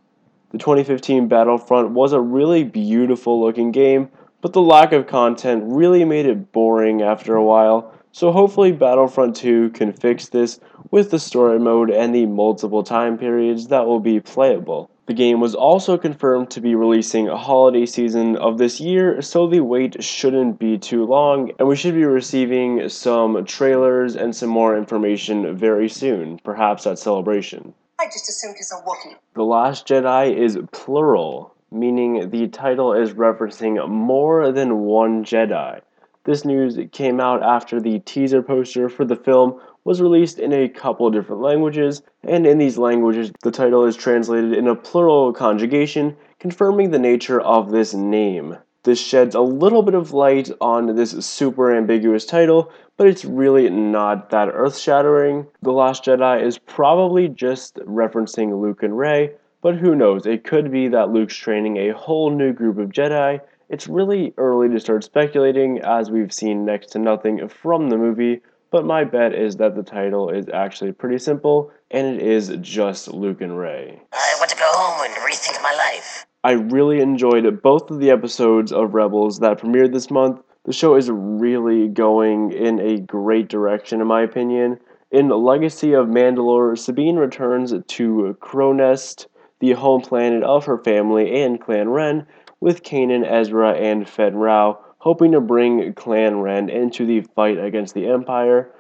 The 0.51 0.59
2015 0.59 1.29
Battlefront 1.29 1.91
was 1.91 2.12
a 2.12 2.21
really 2.21 2.65
beautiful 2.65 3.41
looking 3.41 3.71
game, 3.71 4.11
but 4.41 4.53
the 4.53 4.61
lack 4.61 4.93
of 4.93 5.07
content 5.07 5.62
really 5.65 6.05
made 6.05 6.27
it 6.27 6.51
boring 6.51 7.03
after 7.03 7.37
a 7.37 7.45
while, 7.45 7.95
so 8.12 8.31
hopefully 8.31 8.73
Battlefront 8.73 9.35
2 9.37 9.71
can 9.71 9.92
fix 9.92 10.28
this 10.28 10.61
with 10.90 11.11
the 11.11 11.19
story 11.19 11.59
mode 11.59 11.90
and 11.90 12.14
the 12.14 12.26
multiple 12.26 12.83
time 12.83 13.19
periods 13.19 13.69
that 13.69 13.87
will 13.87 14.00
be 14.00 14.21
playable. 14.21 14.90
The 15.07 15.14
game 15.14 15.40
was 15.40 15.57
also 15.57 15.99
confirmed 15.99 16.50
to 16.50 16.61
be 16.61 16.76
releasing 16.76 17.28
a 17.28 17.37
holiday 17.37 17.87
season 17.87 18.37
of 18.37 18.59
this 18.59 18.81
year, 18.81 19.21
so 19.21 19.49
the 19.49 19.61
wait 19.61 20.02
shouldn't 20.02 20.61
be 20.61 20.78
too 20.78 21.04
long, 21.04 21.50
and 21.59 21.66
we 21.66 21.75
should 21.75 21.95
be 21.95 22.04
receiving 22.04 22.88
some 22.88 23.45
trailers 23.45 24.14
and 24.14 24.35
some 24.35 24.49
more 24.49 24.76
information 24.76 25.57
very 25.57 25.88
soon, 25.88 26.38
perhaps 26.45 26.87
at 26.87 27.00
Celebration. 27.00 27.75
I 27.99 28.07
just 28.07 28.28
assumed 28.28 28.54
he's 28.57 28.73
a 28.73 28.76
Wookiee. 28.88 29.16
The 29.35 29.42
Last 29.42 29.88
Jedi 29.88 30.37
is 30.37 30.57
plural, 30.71 31.54
meaning 31.73 32.31
the 32.31 32.47
title 32.49 32.92
is 32.92 33.12
referencing 33.12 33.88
more 33.88 34.52
than 34.52 34.81
one 34.81 35.25
Jedi. 35.25 35.81
This 36.25 36.45
news 36.45 36.79
came 36.93 37.19
out 37.19 37.43
after 37.43 37.81
the 37.81 37.99
teaser 38.00 38.43
poster 38.43 38.88
for 38.88 39.05
the 39.05 39.17
film 39.17 39.61
was 39.85 40.00
released 40.00 40.38
in 40.38 40.52
a 40.52 40.69
couple 40.69 41.11
different 41.11 41.43
languages, 41.43 42.02
and 42.23 42.47
in 42.47 42.59
these 42.59 42.79
languages, 42.79 43.33
the 43.43 43.50
title 43.50 43.85
is 43.85 43.97
translated 43.97 44.52
in 44.52 44.69
a 44.69 44.76
plural 44.76 45.33
conjugation, 45.33 46.17
confirming 46.38 46.91
the 46.91 46.99
nature 46.99 47.41
of 47.41 47.73
this 47.73 47.93
name. 47.93 48.57
This 48.85 49.00
sheds 49.00 49.35
a 49.35 49.41
little 49.41 49.83
bit 49.83 49.95
of 49.95 50.12
light 50.12 50.50
on 50.61 50.95
this 50.95 51.11
super 51.25 51.75
ambiguous 51.75 52.25
title, 52.25 52.71
but 52.97 53.09
it's 53.09 53.25
really 53.25 53.69
not 53.69 54.31
that 54.31 54.50
earth 54.52 54.79
shattering. 54.79 55.47
The 55.62 55.73
Last 55.73 56.05
Jedi 56.05 56.41
is 56.43 56.59
probably 56.59 57.29
just 57.29 57.76
referencing 57.76 58.61
Luke 58.61 58.85
and 58.85 58.97
Rey, 58.97 59.33
but 59.61 59.76
who 59.76 59.97
knows? 59.97 60.26
It 60.26 60.45
could 60.45 60.71
be 60.71 60.87
that 60.88 61.11
Luke's 61.11 61.37
training 61.37 61.76
a 61.79 61.95
whole 61.95 62.31
new 62.31 62.52
group 62.52 62.79
of 62.79 62.91
Jedi 62.91 63.41
it's 63.73 63.88
really 63.88 64.35
early 64.37 64.69
to 64.69 64.79
start 64.79 65.02
speculating 65.02 65.81
as 65.81 66.11
we've 66.11 66.33
seen 66.33 66.67
next 66.67 66.88
to 66.88 66.99
nothing 66.99 67.49
from 67.49 67.88
the 67.88 67.97
movie, 67.97 68.43
but 68.71 68.85
my 68.85 69.02
bet 69.02 69.33
is 69.33 69.57
that 69.57 69.75
the 69.75 69.83
title 69.83 70.29
is 70.29 70.47
actually 70.50 70.93
pretty 70.93 71.17
simple 71.17 71.73
and 71.91 72.07
it 72.07 72.23
is 72.23 72.55
just 72.61 73.09
Luke 73.09 73.41
and 73.41 73.59
Rey. 73.59 73.99
I 74.12 74.35
want 74.38 74.50
to 74.50 74.57
go 74.57 74.69
home 74.69 75.07
and 75.07 75.14
rethink 75.23 75.61
my 75.62 75.75
life. 75.75 76.26
I 76.45 76.52
really 76.52 77.00
enjoyed 77.00 77.62
both 77.62 77.91
of 77.91 77.99
the 77.99 78.11
episodes 78.11 78.73
of 78.73 78.93
Rebels 78.93 79.38
that 79.38 79.59
premiered 79.59 79.95
this 79.95 80.11
month. 80.11 80.43
The 80.67 80.73
show 80.75 80.95
is 80.97 81.11
really 81.11 81.88
going 81.88 82.52
in 82.52 82.79
a 82.79 83.00
great 83.00 83.49
direction, 83.49 84.02
in 84.02 84.07
my 84.07 84.23
opinion. 84.23 84.81
In 85.11 85.31
Legacy 85.31 85.95
of 85.95 86.09
Mandalore, 86.09 86.79
Sabine 86.79 87.17
returns 87.17 87.73
to 87.73 88.37
Krownest, 88.41 89.26
the 89.61 89.73
home 89.73 90.02
planet 90.02 90.43
of 90.43 90.67
her 90.67 90.79
family 90.79 91.43
and 91.43 91.61
Clan 91.61 91.88
Wren, 91.88 92.26
with 92.62 92.85
Kanan, 92.85 93.26
Ezra, 93.28 93.73
and 93.73 94.09
Fenn 94.09 94.37
Rau, 94.37 94.78
hoping 94.99 95.33
to 95.33 95.40
bring 95.40 95.92
Clan 95.95 96.37
Wren 96.37 96.71
into 96.71 97.04
the 97.04 97.23
fight 97.35 97.59
against 97.59 97.92
the 97.92 98.07
Empire. 98.07 98.71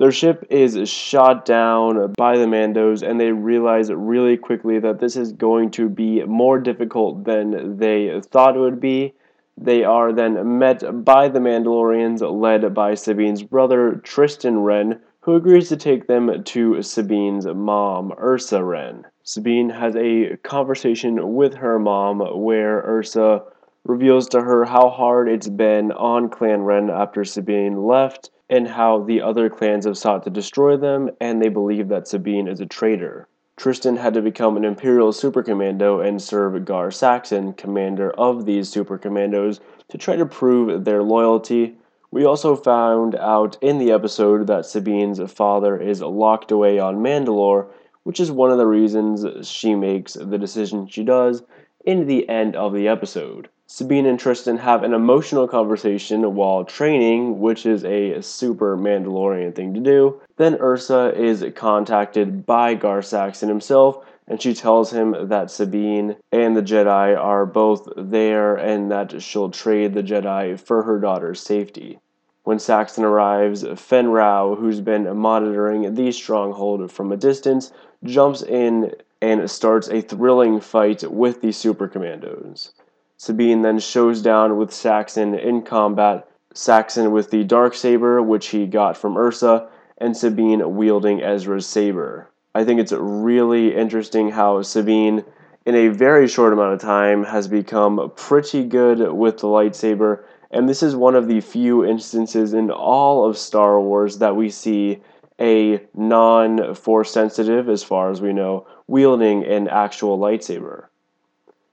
Their 0.00 0.10
ship 0.10 0.44
is 0.50 0.88
shot 0.88 1.44
down 1.44 2.14
by 2.14 2.36
the 2.36 2.46
Mandos, 2.46 3.08
and 3.08 3.20
they 3.20 3.30
realize 3.30 3.92
really 3.92 4.36
quickly 4.36 4.80
that 4.80 4.98
this 4.98 5.14
is 5.16 5.32
going 5.32 5.70
to 5.72 5.88
be 5.88 6.24
more 6.24 6.58
difficult 6.58 7.22
than 7.24 7.78
they 7.78 8.20
thought 8.26 8.56
it 8.56 8.60
would 8.60 8.80
be. 8.80 9.14
They 9.56 9.84
are 9.84 10.12
then 10.12 10.58
met 10.58 11.04
by 11.04 11.28
the 11.28 11.38
Mandalorians, 11.38 12.20
led 12.20 12.74
by 12.74 12.94
Sabine's 12.94 13.44
brother, 13.44 14.00
Tristan 14.02 14.58
Wren, 14.58 15.00
who 15.28 15.36
agrees 15.36 15.68
to 15.68 15.76
take 15.76 16.06
them 16.06 16.42
to 16.42 16.80
Sabine's 16.80 17.44
mom, 17.44 18.14
Ursa 18.18 18.64
Wren. 18.64 19.04
Sabine 19.24 19.68
has 19.68 19.94
a 19.94 20.38
conversation 20.38 21.34
with 21.34 21.52
her 21.52 21.78
mom 21.78 22.20
where 22.42 22.82
Ursa 22.86 23.42
reveals 23.84 24.26
to 24.30 24.40
her 24.40 24.64
how 24.64 24.88
hard 24.88 25.28
it's 25.28 25.50
been 25.50 25.92
on 25.92 26.30
Clan 26.30 26.62
Wren 26.62 26.88
after 26.88 27.26
Sabine 27.26 27.82
left 27.82 28.30
and 28.48 28.66
how 28.66 29.02
the 29.02 29.20
other 29.20 29.50
clans 29.50 29.84
have 29.84 29.98
sought 29.98 30.24
to 30.24 30.30
destroy 30.30 30.78
them 30.78 31.10
and 31.20 31.42
they 31.42 31.50
believe 31.50 31.88
that 31.88 32.08
Sabine 32.08 32.48
is 32.48 32.60
a 32.60 32.66
traitor. 32.66 33.28
Tristan 33.58 33.98
had 33.98 34.14
to 34.14 34.22
become 34.22 34.56
an 34.56 34.64
Imperial 34.64 35.12
Super 35.12 35.42
Commando 35.42 36.00
and 36.00 36.22
serve 36.22 36.64
Gar 36.64 36.90
Saxon, 36.90 37.52
commander 37.52 38.12
of 38.12 38.46
these 38.46 38.70
Super 38.70 38.96
Commandos, 38.96 39.60
to 39.90 39.98
try 39.98 40.16
to 40.16 40.24
prove 40.24 40.86
their 40.86 41.02
loyalty. 41.02 41.76
We 42.10 42.24
also 42.24 42.56
found 42.56 43.14
out 43.16 43.58
in 43.60 43.78
the 43.78 43.92
episode 43.92 44.46
that 44.46 44.66
Sabine's 44.66 45.20
father 45.30 45.80
is 45.80 46.00
locked 46.00 46.50
away 46.50 46.78
on 46.78 46.96
Mandalore 46.96 47.68
which 48.08 48.20
is 48.20 48.30
one 48.30 48.50
of 48.50 48.56
the 48.56 48.66
reasons 48.66 49.46
she 49.46 49.74
makes 49.74 50.14
the 50.14 50.38
decision 50.38 50.86
she 50.86 51.04
does 51.04 51.42
in 51.84 52.06
the 52.06 52.26
end 52.26 52.56
of 52.56 52.72
the 52.72 52.88
episode. 52.88 53.50
Sabine 53.66 54.06
and 54.06 54.18
Tristan 54.18 54.56
have 54.56 54.82
an 54.82 54.94
emotional 54.94 55.46
conversation 55.46 56.34
while 56.34 56.64
training, 56.64 57.38
which 57.38 57.66
is 57.66 57.84
a 57.84 58.22
super 58.22 58.78
Mandalorian 58.78 59.54
thing 59.54 59.74
to 59.74 59.80
do. 59.80 60.18
Then 60.38 60.56
Ursa 60.58 61.12
is 61.20 61.44
contacted 61.54 62.46
by 62.46 62.72
Gar 62.72 63.02
Saxon 63.02 63.50
himself, 63.50 64.06
and 64.28 64.40
she 64.42 64.52
tells 64.52 64.92
him 64.92 65.28
that 65.28 65.50
Sabine 65.50 66.16
and 66.30 66.54
the 66.54 66.62
Jedi 66.62 67.18
are 67.18 67.46
both 67.46 67.88
there 67.96 68.54
and 68.54 68.90
that 68.90 69.22
she'll 69.22 69.50
trade 69.50 69.94
the 69.94 70.02
Jedi 70.02 70.60
for 70.60 70.82
her 70.82 71.00
daughter's 71.00 71.40
safety. 71.40 71.98
When 72.44 72.58
Saxon 72.58 73.04
arrives, 73.04 73.64
Fenn 73.76 74.08
Rau, 74.08 74.54
who's 74.54 74.80
been 74.80 75.16
monitoring 75.16 75.94
the 75.94 76.12
stronghold 76.12 76.92
from 76.92 77.10
a 77.10 77.16
distance, 77.16 77.72
jumps 78.04 78.42
in 78.42 78.94
and 79.20 79.50
starts 79.50 79.88
a 79.88 80.02
thrilling 80.02 80.60
fight 80.60 81.10
with 81.10 81.40
the 81.40 81.52
Super 81.52 81.88
Commandos. 81.88 82.72
Sabine 83.16 83.62
then 83.62 83.78
shows 83.78 84.22
down 84.22 84.56
with 84.56 84.72
Saxon 84.72 85.34
in 85.34 85.62
combat, 85.62 86.28
Saxon 86.54 87.10
with 87.10 87.30
the 87.30 87.44
dark 87.44 87.74
saber, 87.74 88.22
which 88.22 88.48
he 88.48 88.66
got 88.66 88.96
from 88.96 89.16
Ursa, 89.16 89.68
and 89.96 90.16
Sabine 90.16 90.76
wielding 90.76 91.22
Ezra's 91.22 91.66
saber. 91.66 92.27
I 92.54 92.64
think 92.64 92.80
it's 92.80 92.92
really 92.92 93.74
interesting 93.74 94.30
how 94.30 94.62
Sabine, 94.62 95.24
in 95.66 95.74
a 95.74 95.88
very 95.88 96.26
short 96.26 96.52
amount 96.52 96.74
of 96.74 96.80
time, 96.80 97.24
has 97.24 97.46
become 97.46 98.10
pretty 98.16 98.64
good 98.64 99.12
with 99.12 99.38
the 99.38 99.46
lightsaber, 99.46 100.24
and 100.50 100.68
this 100.68 100.82
is 100.82 100.96
one 100.96 101.14
of 101.14 101.28
the 101.28 101.40
few 101.40 101.84
instances 101.84 102.54
in 102.54 102.70
all 102.70 103.24
of 103.24 103.36
Star 103.36 103.80
Wars 103.80 104.18
that 104.18 104.34
we 104.34 104.48
see 104.48 105.02
a 105.40 105.80
non 105.94 106.74
force 106.74 107.12
sensitive, 107.12 107.68
as 107.68 107.84
far 107.84 108.10
as 108.10 108.20
we 108.20 108.32
know, 108.32 108.66
wielding 108.86 109.44
an 109.44 109.68
actual 109.68 110.18
lightsaber. 110.18 110.86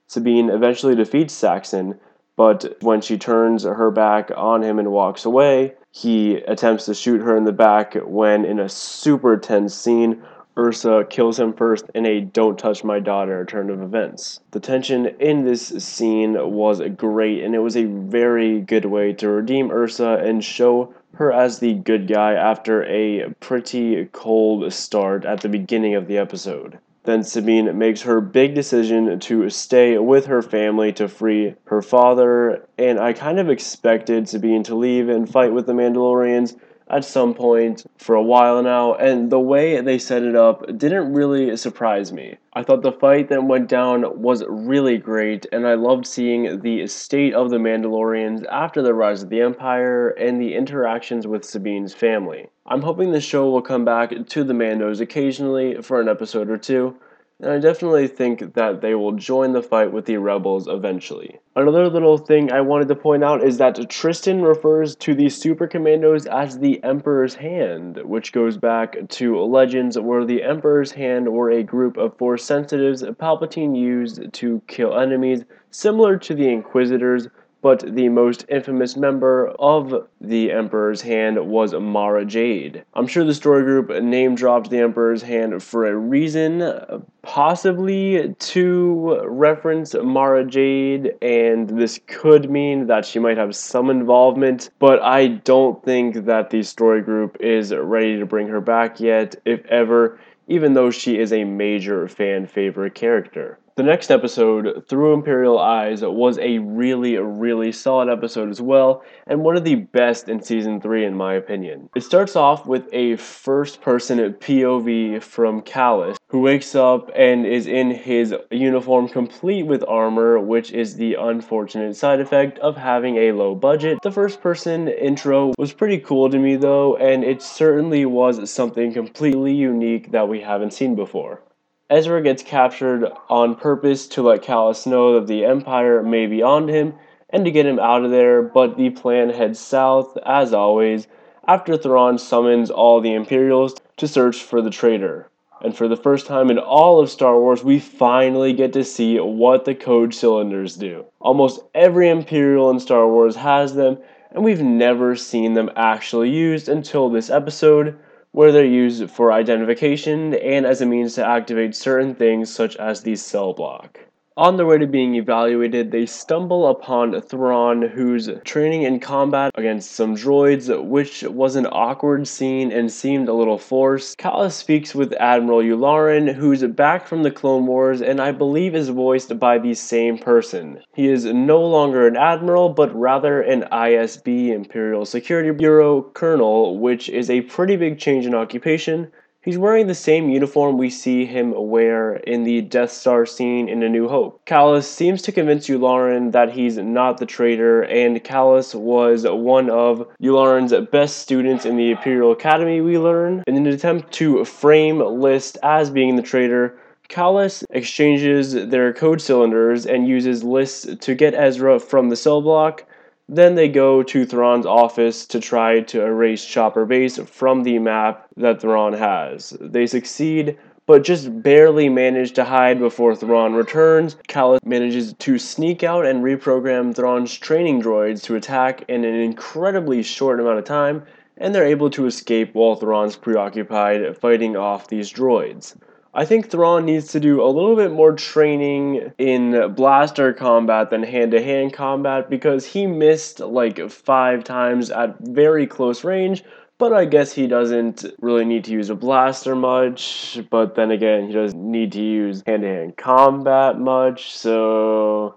Sabine 0.06 0.50
eventually 0.50 0.94
defeats 0.94 1.34
Saxon, 1.34 1.98
but 2.36 2.76
when 2.82 3.00
she 3.00 3.18
turns 3.18 3.64
her 3.64 3.90
back 3.90 4.30
on 4.36 4.62
him 4.62 4.78
and 4.78 4.92
walks 4.92 5.24
away, 5.24 5.74
he 5.90 6.36
attempts 6.36 6.84
to 6.84 6.94
shoot 6.94 7.22
her 7.22 7.36
in 7.36 7.44
the 7.44 7.52
back 7.52 7.94
when, 8.04 8.44
in 8.44 8.60
a 8.60 8.68
super 8.68 9.36
tense 9.38 9.74
scene, 9.74 10.22
Ursa 10.58 11.06
kills 11.10 11.38
him 11.38 11.52
first 11.52 11.90
in 11.94 12.06
a 12.06 12.20
don't 12.20 12.58
touch 12.58 12.82
my 12.82 12.98
daughter 12.98 13.44
turn 13.44 13.68
of 13.68 13.82
events. 13.82 14.40
The 14.52 14.60
tension 14.60 15.06
in 15.20 15.44
this 15.44 15.66
scene 15.66 16.34
was 16.52 16.80
great, 16.96 17.44
and 17.44 17.54
it 17.54 17.58
was 17.58 17.76
a 17.76 17.84
very 17.84 18.60
good 18.60 18.86
way 18.86 19.12
to 19.14 19.28
redeem 19.28 19.70
Ursa 19.70 20.22
and 20.24 20.42
show 20.42 20.94
her 21.14 21.32
as 21.32 21.58
the 21.58 21.74
good 21.74 22.08
guy 22.08 22.32
after 22.32 22.84
a 22.84 23.34
pretty 23.40 24.08
cold 24.12 24.72
start 24.72 25.24
at 25.24 25.40
the 25.40 25.48
beginning 25.48 25.94
of 25.94 26.06
the 26.06 26.18
episode. 26.18 26.78
Then 27.04 27.22
Sabine 27.22 27.78
makes 27.78 28.02
her 28.02 28.20
big 28.20 28.54
decision 28.54 29.20
to 29.20 29.48
stay 29.48 29.96
with 29.96 30.26
her 30.26 30.42
family 30.42 30.92
to 30.94 31.06
free 31.06 31.54
her 31.66 31.80
father, 31.80 32.66
and 32.76 32.98
I 32.98 33.12
kind 33.12 33.38
of 33.38 33.48
expected 33.48 34.28
Sabine 34.28 34.64
to 34.64 34.74
leave 34.74 35.08
and 35.08 35.30
fight 35.30 35.52
with 35.52 35.66
the 35.66 35.72
Mandalorians, 35.72 36.56
at 36.88 37.04
some 37.04 37.34
point 37.34 37.84
for 37.98 38.14
a 38.14 38.22
while 38.22 38.62
now, 38.62 38.94
and 38.94 39.30
the 39.30 39.40
way 39.40 39.80
they 39.80 39.98
set 39.98 40.22
it 40.22 40.36
up 40.36 40.64
didn't 40.78 41.12
really 41.12 41.56
surprise 41.56 42.12
me. 42.12 42.36
I 42.52 42.62
thought 42.62 42.82
the 42.82 42.92
fight 42.92 43.28
that 43.28 43.44
went 43.44 43.68
down 43.68 44.22
was 44.22 44.44
really 44.48 44.96
great, 44.96 45.46
and 45.52 45.66
I 45.66 45.74
loved 45.74 46.06
seeing 46.06 46.60
the 46.60 46.86
state 46.86 47.34
of 47.34 47.50
the 47.50 47.58
Mandalorians 47.58 48.44
after 48.50 48.82
the 48.82 48.94
rise 48.94 49.22
of 49.22 49.30
the 49.30 49.40
Empire 49.40 50.10
and 50.10 50.40
the 50.40 50.54
interactions 50.54 51.26
with 51.26 51.44
Sabine's 51.44 51.94
family. 51.94 52.46
I'm 52.66 52.82
hoping 52.82 53.12
the 53.12 53.20
show 53.20 53.50
will 53.50 53.62
come 53.62 53.84
back 53.84 54.12
to 54.26 54.44
the 54.44 54.54
Mandos 54.54 55.00
occasionally 55.00 55.82
for 55.82 56.00
an 56.00 56.08
episode 56.08 56.50
or 56.50 56.58
two, 56.58 56.96
and 57.40 57.50
I 57.50 57.58
definitely 57.58 58.08
think 58.08 58.54
that 58.54 58.80
they 58.80 58.94
will 58.94 59.12
join 59.12 59.52
the 59.52 59.62
fight 59.62 59.92
with 59.92 60.06
the 60.06 60.16
rebels 60.16 60.68
eventually. 60.68 61.38
Another 61.54 61.88
little 61.88 62.16
thing 62.16 62.50
I 62.50 62.62
wanted 62.62 62.88
to 62.88 62.94
point 62.94 63.22
out 63.22 63.44
is 63.44 63.58
that 63.58 63.90
Tristan 63.90 64.40
refers 64.40 64.96
to 64.96 65.14
the 65.14 65.28
Super 65.28 65.66
Commandos 65.66 66.26
as 66.26 66.58
the 66.58 66.82
Emperor's 66.82 67.34
Hand, 67.34 68.00
which 68.04 68.32
goes 68.32 68.56
back 68.56 68.96
to 69.08 69.38
legends 69.38 69.98
where 69.98 70.24
the 70.24 70.42
Emperor's 70.42 70.92
Hand 70.92 71.30
were 71.30 71.50
a 71.50 71.62
group 71.62 71.98
of 71.98 72.16
Force 72.16 72.44
sensitives 72.44 73.02
Palpatine 73.02 73.76
used 73.76 74.32
to 74.32 74.62
kill 74.66 74.98
enemies, 74.98 75.44
similar 75.70 76.16
to 76.16 76.34
the 76.34 76.48
Inquisitors, 76.48 77.28
but 77.62 77.80
the 77.94 78.08
most 78.08 78.44
infamous 78.48 78.96
member 78.96 79.48
of 79.58 80.06
the 80.20 80.52
Emperor's 80.52 81.02
Hand 81.02 81.48
was 81.48 81.74
Mara 81.74 82.24
Jade. 82.24 82.84
I'm 82.94 83.06
sure 83.06 83.24
the 83.24 83.34
story 83.34 83.62
group 83.62 83.88
name 84.02 84.34
dropped 84.34 84.70
the 84.70 84.78
Emperor's 84.78 85.22
Hand 85.22 85.62
for 85.62 85.86
a 85.86 85.96
reason, 85.96 87.02
possibly 87.22 88.34
to 88.38 89.20
reference 89.24 89.94
Mara 89.94 90.44
Jade, 90.44 91.14
and 91.22 91.68
this 91.68 91.98
could 92.06 92.50
mean 92.50 92.86
that 92.86 93.04
she 93.04 93.18
might 93.18 93.36
have 93.36 93.56
some 93.56 93.90
involvement, 93.90 94.70
but 94.78 95.02
I 95.02 95.28
don't 95.28 95.82
think 95.84 96.26
that 96.26 96.50
the 96.50 96.62
story 96.62 97.02
group 97.02 97.36
is 97.40 97.74
ready 97.74 98.18
to 98.18 98.26
bring 98.26 98.48
her 98.48 98.60
back 98.60 99.00
yet, 99.00 99.34
if 99.44 99.64
ever, 99.66 100.20
even 100.48 100.74
though 100.74 100.90
she 100.90 101.18
is 101.18 101.32
a 101.32 101.44
major 101.44 102.06
fan 102.06 102.46
favorite 102.46 102.94
character. 102.94 103.58
The 103.76 103.82
next 103.82 104.10
episode, 104.10 104.84
Through 104.88 105.12
Imperial 105.12 105.58
Eyes, 105.58 106.00
was 106.00 106.38
a 106.38 106.56
really, 106.60 107.18
really 107.18 107.72
solid 107.72 108.08
episode 108.10 108.48
as 108.48 108.58
well, 108.58 109.02
and 109.26 109.44
one 109.44 109.54
of 109.54 109.64
the 109.64 109.74
best 109.74 110.30
in 110.30 110.40
season 110.40 110.80
3 110.80 111.04
in 111.04 111.14
my 111.14 111.34
opinion. 111.34 111.90
It 111.94 112.02
starts 112.02 112.36
off 112.36 112.64
with 112.64 112.88
a 112.94 113.16
first 113.16 113.82
person 113.82 114.18
POV 114.18 115.22
from 115.22 115.60
Kallus, 115.60 116.16
who 116.28 116.40
wakes 116.40 116.74
up 116.74 117.10
and 117.14 117.44
is 117.44 117.66
in 117.66 117.90
his 117.90 118.34
uniform 118.50 119.08
complete 119.10 119.64
with 119.64 119.84
armor, 119.86 120.40
which 120.40 120.72
is 120.72 120.96
the 120.96 121.12
unfortunate 121.12 121.96
side 121.96 122.20
effect 122.20 122.58
of 122.60 122.78
having 122.78 123.18
a 123.18 123.32
low 123.32 123.54
budget. 123.54 123.98
The 124.02 124.10
first 124.10 124.40
person 124.40 124.88
intro 124.88 125.52
was 125.58 125.74
pretty 125.74 125.98
cool 125.98 126.30
to 126.30 126.38
me 126.38 126.56
though, 126.56 126.96
and 126.96 127.22
it 127.22 127.42
certainly 127.42 128.06
was 128.06 128.50
something 128.50 128.94
completely 128.94 129.52
unique 129.52 130.12
that 130.12 130.30
we 130.30 130.40
haven't 130.40 130.72
seen 130.72 130.94
before. 130.94 131.42
Ezra 131.88 132.20
gets 132.20 132.42
captured 132.42 133.08
on 133.28 133.54
purpose 133.54 134.08
to 134.08 134.22
let 134.22 134.42
Kallus 134.42 134.86
know 134.86 135.14
that 135.14 135.28
the 135.28 135.44
Empire 135.44 136.02
may 136.02 136.26
be 136.26 136.42
on 136.42 136.66
him 136.66 136.94
and 137.30 137.44
to 137.44 137.50
get 137.52 137.64
him 137.64 137.78
out 137.78 138.04
of 138.04 138.10
there, 138.10 138.42
but 138.42 138.76
the 138.76 138.90
plan 138.90 139.30
heads 139.30 139.60
south, 139.60 140.18
as 140.26 140.52
always, 140.52 141.06
after 141.46 141.76
Thrawn 141.76 142.18
summons 142.18 142.70
all 142.72 143.00
the 143.00 143.14
Imperials 143.14 143.76
to 143.98 144.08
search 144.08 144.42
for 144.42 144.60
the 144.60 144.70
traitor. 144.70 145.28
And 145.62 145.76
for 145.76 145.86
the 145.86 145.96
first 145.96 146.26
time 146.26 146.50
in 146.50 146.58
all 146.58 146.98
of 146.98 147.08
Star 147.08 147.38
Wars, 147.38 147.62
we 147.62 147.78
finally 147.78 148.52
get 148.52 148.72
to 148.72 148.82
see 148.82 149.18
what 149.20 149.64
the 149.64 149.74
code 149.74 150.12
cylinders 150.12 150.74
do. 150.74 151.04
Almost 151.20 151.60
every 151.72 152.08
Imperial 152.08 152.68
in 152.68 152.80
Star 152.80 153.08
Wars 153.08 153.36
has 153.36 153.74
them, 153.74 153.98
and 154.32 154.42
we've 154.42 154.60
never 154.60 155.14
seen 155.14 155.54
them 155.54 155.70
actually 155.76 156.30
used 156.30 156.68
until 156.68 157.08
this 157.08 157.30
episode, 157.30 157.96
where 158.36 158.52
they're 158.52 158.66
used 158.66 159.10
for 159.10 159.32
identification 159.32 160.34
and 160.34 160.66
as 160.66 160.82
a 160.82 160.84
means 160.84 161.14
to 161.14 161.24
activate 161.26 161.74
certain 161.74 162.14
things 162.14 162.52
such 162.52 162.76
as 162.76 163.00
the 163.00 163.16
cell 163.16 163.54
block. 163.54 163.98
On 164.38 164.58
their 164.58 164.66
way 164.66 164.76
to 164.76 164.86
being 164.86 165.14
evaluated, 165.14 165.90
they 165.90 166.04
stumble 166.04 166.68
upon 166.68 167.18
Thrawn, 167.22 167.80
who's 167.80 168.28
training 168.44 168.82
in 168.82 169.00
combat 169.00 169.50
against 169.54 169.92
some 169.92 170.14
droids, 170.14 170.68
which 170.84 171.22
was 171.22 171.56
an 171.56 171.66
awkward 171.72 172.28
scene 172.28 172.70
and 172.70 172.92
seemed 172.92 173.30
a 173.30 173.32
little 173.32 173.56
forced. 173.56 174.18
Kallus 174.18 174.52
speaks 174.52 174.94
with 174.94 175.14
Admiral 175.14 175.60
Yularen, 175.60 176.34
who's 176.34 176.62
back 176.64 177.06
from 177.06 177.22
the 177.22 177.30
Clone 177.30 177.66
Wars 177.66 178.02
and 178.02 178.20
I 178.20 178.30
believe 178.30 178.74
is 178.74 178.90
voiced 178.90 179.38
by 179.38 179.56
the 179.56 179.72
same 179.72 180.18
person. 180.18 180.82
He 180.94 181.08
is 181.08 181.24
no 181.24 181.62
longer 181.62 182.06
an 182.06 182.18
admiral, 182.18 182.68
but 182.68 182.94
rather 182.94 183.40
an 183.40 183.62
ISB 183.72 184.48
Imperial 184.48 185.06
Security 185.06 185.50
Bureau 185.50 186.02
colonel, 186.02 186.78
which 186.78 187.08
is 187.08 187.30
a 187.30 187.40
pretty 187.40 187.76
big 187.76 187.98
change 187.98 188.26
in 188.26 188.34
occupation. 188.34 189.10
He's 189.46 189.56
wearing 189.56 189.86
the 189.86 189.94
same 189.94 190.28
uniform 190.28 190.76
we 190.76 190.90
see 190.90 191.24
him 191.24 191.54
wear 191.56 192.16
in 192.16 192.42
the 192.42 192.62
Death 192.62 192.90
Star 192.90 193.24
scene 193.24 193.68
in 193.68 193.80
A 193.84 193.88
New 193.88 194.08
Hope. 194.08 194.44
Kallus 194.44 194.88
seems 194.88 195.22
to 195.22 195.30
convince 195.30 195.68
Yularen 195.68 196.32
that 196.32 196.50
he's 196.50 196.78
not 196.78 197.18
the 197.18 197.26
traitor, 197.26 197.82
and 197.82 198.24
Kallus 198.24 198.74
was 198.74 199.24
one 199.24 199.70
of 199.70 200.04
Yularen's 200.20 200.74
best 200.90 201.18
students 201.18 201.64
in 201.64 201.76
the 201.76 201.92
Imperial 201.92 202.32
Academy, 202.32 202.80
we 202.80 202.98
learn. 202.98 203.44
In 203.46 203.56
an 203.56 203.68
attempt 203.68 204.10
to 204.14 204.44
frame 204.44 204.98
Lyste 204.98 205.58
as 205.62 205.90
being 205.90 206.16
the 206.16 206.22
traitor, 206.22 206.76
Kallus 207.08 207.62
exchanges 207.70 208.52
their 208.52 208.92
code 208.92 209.20
cylinders 209.22 209.86
and 209.86 210.08
uses 210.08 210.42
Lyste 210.42 211.00
to 211.02 211.14
get 211.14 211.34
Ezra 211.34 211.78
from 211.78 212.08
the 212.08 212.16
cell 212.16 212.42
block 212.42 212.84
then 213.28 213.56
they 213.56 213.68
go 213.68 214.02
to 214.04 214.24
Thrawn's 214.24 214.66
office 214.66 215.26
to 215.26 215.40
try 215.40 215.80
to 215.80 216.02
erase 216.02 216.44
Chopper 216.44 216.86
Base 216.86 217.18
from 217.18 217.62
the 217.62 217.78
map 217.78 218.28
that 218.36 218.60
Thrawn 218.60 218.92
has. 218.92 219.56
They 219.60 219.86
succeed, 219.86 220.56
but 220.86 221.02
just 221.02 221.42
barely 221.42 221.88
manage 221.88 222.32
to 222.34 222.44
hide 222.44 222.78
before 222.78 223.16
Thrawn 223.16 223.54
returns. 223.54 224.16
Kallus 224.28 224.64
manages 224.64 225.12
to 225.14 225.38
sneak 225.38 225.82
out 225.82 226.06
and 226.06 226.22
reprogram 226.22 226.94
Thrawn's 226.94 227.36
training 227.36 227.82
droids 227.82 228.22
to 228.24 228.36
attack 228.36 228.84
in 228.88 229.04
an 229.04 229.16
incredibly 229.16 230.04
short 230.04 230.38
amount 230.38 230.60
of 230.60 230.64
time, 230.64 231.02
and 231.38 231.52
they're 231.52 231.66
able 231.66 231.90
to 231.90 232.06
escape 232.06 232.54
while 232.54 232.76
Thrawn's 232.76 233.16
preoccupied 233.16 234.16
fighting 234.16 234.56
off 234.56 234.86
these 234.86 235.12
droids. 235.12 235.74
I 236.16 236.24
think 236.24 236.48
Thrawn 236.48 236.86
needs 236.86 237.08
to 237.12 237.20
do 237.20 237.42
a 237.42 237.52
little 237.52 237.76
bit 237.76 237.92
more 237.92 238.14
training 238.14 239.12
in 239.18 239.74
blaster 239.74 240.32
combat 240.32 240.88
than 240.88 241.02
hand 241.02 241.32
to 241.32 241.42
hand 241.42 241.74
combat 241.74 242.30
because 242.30 242.64
he 242.64 242.86
missed 242.86 243.38
like 243.38 243.90
five 243.90 244.42
times 244.42 244.90
at 244.90 245.18
very 245.20 245.66
close 245.66 246.04
range. 246.04 246.42
But 246.78 246.94
I 246.94 247.04
guess 247.04 247.34
he 247.34 247.46
doesn't 247.46 248.06
really 248.18 248.46
need 248.46 248.64
to 248.64 248.72
use 248.72 248.88
a 248.88 248.94
blaster 248.94 249.54
much. 249.54 250.40
But 250.48 250.74
then 250.74 250.90
again, 250.90 251.26
he 251.26 251.34
doesn't 251.34 251.70
need 251.70 251.92
to 251.92 252.02
use 252.02 252.42
hand 252.46 252.62
to 252.62 252.68
hand 252.68 252.96
combat 252.96 253.78
much. 253.78 254.34
So 254.34 255.36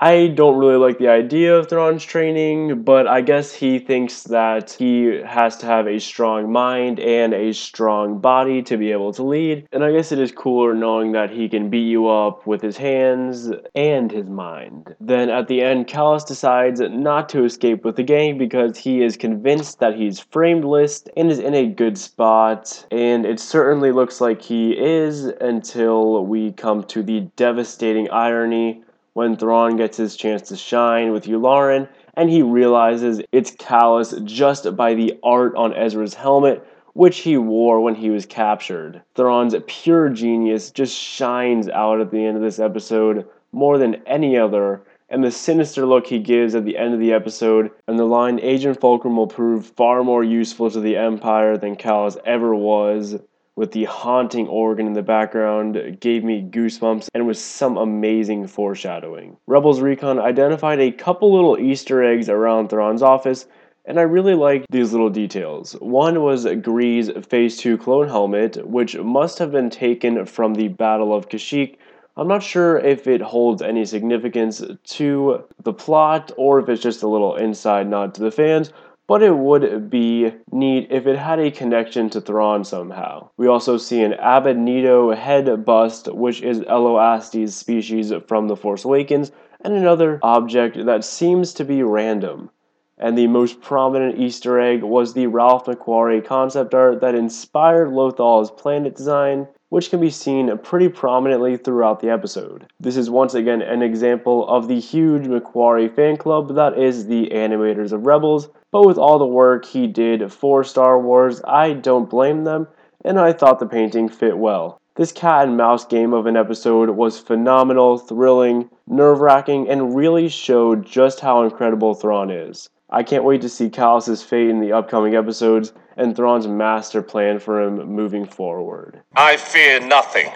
I 0.00 0.28
don't 0.28 0.58
really 0.58 0.76
like 0.76 0.98
the 0.98 1.08
idea 1.08 1.56
of 1.56 1.68
Thrawn's 1.68 2.04
training, 2.04 2.84
but 2.84 3.08
I 3.08 3.20
guess 3.20 3.52
he 3.52 3.80
thinks 3.80 4.22
that 4.24 4.70
he 4.70 5.20
has 5.26 5.56
to 5.56 5.66
have 5.66 5.88
a 5.88 5.98
strong 5.98 6.52
mind 6.52 7.00
and 7.00 7.34
a 7.34 7.52
strong 7.52 8.20
body 8.20 8.62
to 8.62 8.76
be 8.76 8.92
able 8.92 9.12
to 9.14 9.24
lead. 9.24 9.66
And 9.72 9.82
I 9.82 9.90
guess 9.90 10.12
it 10.12 10.20
is 10.20 10.30
cooler 10.30 10.72
knowing 10.72 11.10
that 11.12 11.30
he 11.30 11.48
can 11.48 11.68
beat 11.68 11.88
you 11.88 12.06
up 12.06 12.46
with 12.46 12.62
his 12.62 12.76
hands 12.76 13.50
and 13.74 14.12
his 14.12 14.28
mind. 14.28 14.94
Then 15.00 15.30
at 15.30 15.48
the 15.48 15.62
end, 15.62 15.88
Kallus 15.88 16.24
decides 16.24 16.78
not 16.80 17.28
to 17.30 17.44
escape 17.44 17.84
with 17.84 17.96
the 17.96 18.04
gang 18.04 18.38
because 18.38 18.78
he 18.78 19.02
is 19.02 19.16
convinced 19.16 19.80
that 19.80 19.96
he's 19.96 20.20
framed 20.20 20.62
Lyste 20.62 21.08
and 21.16 21.28
is 21.28 21.40
in 21.40 21.54
a 21.54 21.66
good 21.66 21.98
spot. 21.98 22.86
And 22.92 23.26
it 23.26 23.40
certainly 23.40 23.90
looks 23.90 24.20
like 24.20 24.42
he 24.42 24.78
is 24.78 25.24
until 25.24 26.24
we 26.24 26.52
come 26.52 26.84
to 26.84 27.02
the 27.02 27.22
devastating 27.34 28.08
irony 28.10 28.84
when 29.12 29.36
Thrawn 29.36 29.76
gets 29.76 29.96
his 29.96 30.16
chance 30.16 30.48
to 30.48 30.56
shine 30.56 31.12
with 31.12 31.26
Yularen, 31.26 31.88
and 32.14 32.30
he 32.30 32.42
realizes 32.42 33.22
it's 33.32 33.50
Kallus 33.50 34.24
just 34.24 34.76
by 34.76 34.94
the 34.94 35.18
art 35.22 35.54
on 35.56 35.74
Ezra's 35.74 36.14
helmet, 36.14 36.66
which 36.94 37.18
he 37.18 37.36
wore 37.36 37.80
when 37.80 37.94
he 37.94 38.10
was 38.10 38.26
captured. 38.26 39.02
Thrawn's 39.14 39.54
pure 39.66 40.08
genius 40.08 40.70
just 40.70 40.96
shines 40.96 41.68
out 41.68 42.00
at 42.00 42.10
the 42.10 42.24
end 42.24 42.36
of 42.36 42.42
this 42.42 42.58
episode 42.58 43.26
more 43.52 43.78
than 43.78 44.02
any 44.06 44.36
other, 44.36 44.82
and 45.08 45.24
the 45.24 45.30
sinister 45.30 45.86
look 45.86 46.06
he 46.06 46.18
gives 46.18 46.54
at 46.54 46.64
the 46.64 46.76
end 46.76 46.92
of 46.92 47.00
the 47.00 47.12
episode, 47.12 47.70
and 47.86 47.98
the 47.98 48.04
line 48.04 48.40
Agent 48.40 48.80
Fulcrum 48.80 49.16
will 49.16 49.26
prove 49.26 49.66
far 49.66 50.04
more 50.04 50.24
useful 50.24 50.70
to 50.70 50.80
the 50.80 50.96
Empire 50.96 51.56
than 51.56 51.76
Kallus 51.76 52.16
ever 52.26 52.54
was, 52.54 53.16
with 53.58 53.72
the 53.72 53.86
haunting 53.86 54.46
organ 54.46 54.86
in 54.86 54.92
the 54.92 55.02
background 55.02 55.98
gave 55.98 56.22
me 56.22 56.48
goosebumps 56.48 57.08
and 57.12 57.26
was 57.26 57.42
some 57.42 57.76
amazing 57.76 58.46
foreshadowing. 58.46 59.36
Rebels 59.48 59.80
Recon 59.80 60.20
identified 60.20 60.78
a 60.78 60.92
couple 60.92 61.34
little 61.34 61.58
Easter 61.58 62.04
eggs 62.04 62.28
around 62.28 62.68
Thrawn's 62.68 63.02
office, 63.02 63.46
and 63.84 63.98
I 63.98 64.02
really 64.02 64.34
liked 64.34 64.66
these 64.70 64.92
little 64.92 65.10
details. 65.10 65.72
One 65.80 66.22
was 66.22 66.46
Gree's 66.62 67.10
Phase 67.28 67.56
2 67.56 67.78
clone 67.78 68.06
helmet, 68.06 68.64
which 68.64 68.96
must 68.96 69.40
have 69.40 69.50
been 69.50 69.70
taken 69.70 70.24
from 70.24 70.54
the 70.54 70.68
Battle 70.68 71.12
of 71.12 71.28
Kashyyyk. 71.28 71.78
I'm 72.16 72.28
not 72.28 72.44
sure 72.44 72.78
if 72.78 73.08
it 73.08 73.20
holds 73.20 73.60
any 73.60 73.84
significance 73.84 74.62
to 74.84 75.44
the 75.64 75.72
plot 75.72 76.30
or 76.36 76.60
if 76.60 76.68
it's 76.68 76.82
just 76.82 77.02
a 77.02 77.08
little 77.08 77.34
inside 77.34 77.88
nod 77.88 78.14
to 78.14 78.22
the 78.22 78.30
fans, 78.30 78.72
but 79.08 79.22
it 79.22 79.34
would 79.34 79.88
be 79.88 80.30
neat 80.52 80.86
if 80.90 81.06
it 81.06 81.16
had 81.16 81.40
a 81.40 81.50
connection 81.50 82.10
to 82.10 82.20
Thrawn 82.20 82.62
somehow. 82.62 83.30
We 83.38 83.48
also 83.48 83.78
see 83.78 84.02
an 84.02 84.12
Abednedo 84.12 85.16
head 85.16 85.64
bust, 85.64 86.12
which 86.12 86.42
is 86.42 86.62
Ello 86.68 86.98
Asty's 86.98 87.56
species 87.56 88.12
from 88.26 88.46
The 88.46 88.56
Force 88.56 88.84
Awakens, 88.84 89.32
and 89.62 89.72
another 89.72 90.20
object 90.22 90.84
that 90.84 91.04
seems 91.04 91.54
to 91.54 91.64
be 91.64 91.82
random. 91.82 92.50
And 92.98 93.16
the 93.16 93.28
most 93.28 93.62
prominent 93.62 94.18
Easter 94.18 94.60
egg 94.60 94.82
was 94.82 95.14
the 95.14 95.26
Ralph 95.26 95.64
McQuarrie 95.64 96.24
concept 96.24 96.74
art 96.74 97.00
that 97.00 97.14
inspired 97.14 97.90
Lothal's 97.92 98.50
planet 98.50 98.94
design, 98.94 99.48
which 99.68 99.90
can 99.90 100.00
be 100.00 100.10
seen 100.10 100.56
pretty 100.58 100.88
prominently 100.88 101.56
throughout 101.56 102.00
the 102.00 102.10
episode. 102.10 102.66
This 102.80 102.96
is 102.96 103.10
once 103.10 103.34
again 103.34 103.62
an 103.62 103.82
example 103.82 104.48
of 104.48 104.68
the 104.68 104.80
huge 104.80 105.24
McQuarrie 105.26 105.94
fan 105.94 106.16
club 106.16 106.54
that 106.54 106.78
is 106.78 107.06
the 107.06 107.28
animators 107.28 107.92
of 107.92 108.06
Rebels, 108.06 108.48
but 108.70 108.86
with 108.86 108.98
all 108.98 109.18
the 109.18 109.26
work 109.26 109.64
he 109.64 109.86
did 109.86 110.32
for 110.32 110.64
Star 110.64 111.00
Wars, 111.00 111.40
I 111.46 111.72
don't 111.72 112.10
blame 112.10 112.44
them, 112.44 112.68
and 113.04 113.18
I 113.18 113.32
thought 113.32 113.58
the 113.58 113.66
painting 113.66 114.08
fit 114.08 114.38
well. 114.38 114.80
This 114.96 115.12
cat 115.12 115.46
and 115.46 115.56
mouse 115.56 115.84
game 115.84 116.12
of 116.12 116.26
an 116.26 116.36
episode 116.36 116.90
was 116.90 117.20
phenomenal, 117.20 117.98
thrilling, 117.98 118.68
nerve 118.88 119.20
wracking, 119.20 119.68
and 119.68 119.94
really 119.94 120.28
showed 120.28 120.84
just 120.84 121.20
how 121.20 121.44
incredible 121.44 121.94
Thrawn 121.94 122.30
is. 122.30 122.68
I 122.90 123.02
can't 123.02 123.22
wait 123.22 123.42
to 123.42 123.48
see 123.48 123.70
Kallus's 123.70 124.22
fate 124.22 124.48
in 124.48 124.60
the 124.60 124.72
upcoming 124.72 125.14
episodes 125.14 125.72
and 125.98 126.16
Thrawn's 126.16 126.46
master 126.46 127.02
plan 127.02 127.38
for 127.40 127.60
him 127.60 127.76
moving 127.86 128.24
forward. 128.24 129.02
I 129.16 129.36
fear 129.36 129.80
nothing. 129.80 130.30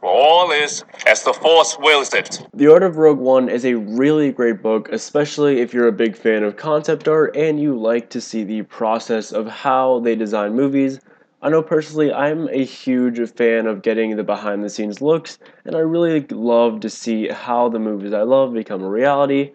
For 0.00 0.10
all 0.10 0.50
is 0.50 0.84
as 1.06 1.22
the 1.22 1.32
Force 1.32 1.78
wills 1.78 2.12
it. 2.12 2.46
The 2.52 2.70
Art 2.72 2.82
of 2.82 2.96
Rogue 2.96 3.18
One 3.18 3.48
is 3.48 3.64
a 3.64 3.74
really 3.74 4.32
great 4.32 4.62
book, 4.62 4.88
especially 4.90 5.60
if 5.60 5.72
you're 5.72 5.88
a 5.88 5.92
big 5.92 6.16
fan 6.16 6.42
of 6.42 6.56
concept 6.56 7.06
art 7.06 7.36
and 7.36 7.60
you 7.60 7.78
like 7.78 8.10
to 8.10 8.20
see 8.20 8.44
the 8.44 8.62
process 8.62 9.32
of 9.32 9.46
how 9.46 10.00
they 10.00 10.16
design 10.16 10.54
movies. 10.54 11.00
I 11.40 11.50
know 11.50 11.62
personally 11.62 12.12
I'm 12.12 12.48
a 12.48 12.64
huge 12.64 13.18
fan 13.32 13.66
of 13.66 13.82
getting 13.82 14.16
the 14.16 14.24
behind 14.24 14.64
the 14.64 14.70
scenes 14.70 15.02
looks, 15.02 15.38
and 15.66 15.76
I 15.76 15.80
really 15.80 16.20
love 16.30 16.80
to 16.80 16.90
see 16.90 17.28
how 17.28 17.68
the 17.68 17.78
movies 17.78 18.14
I 18.14 18.22
love 18.22 18.54
become 18.54 18.82
a 18.82 18.88
reality. 18.88 19.52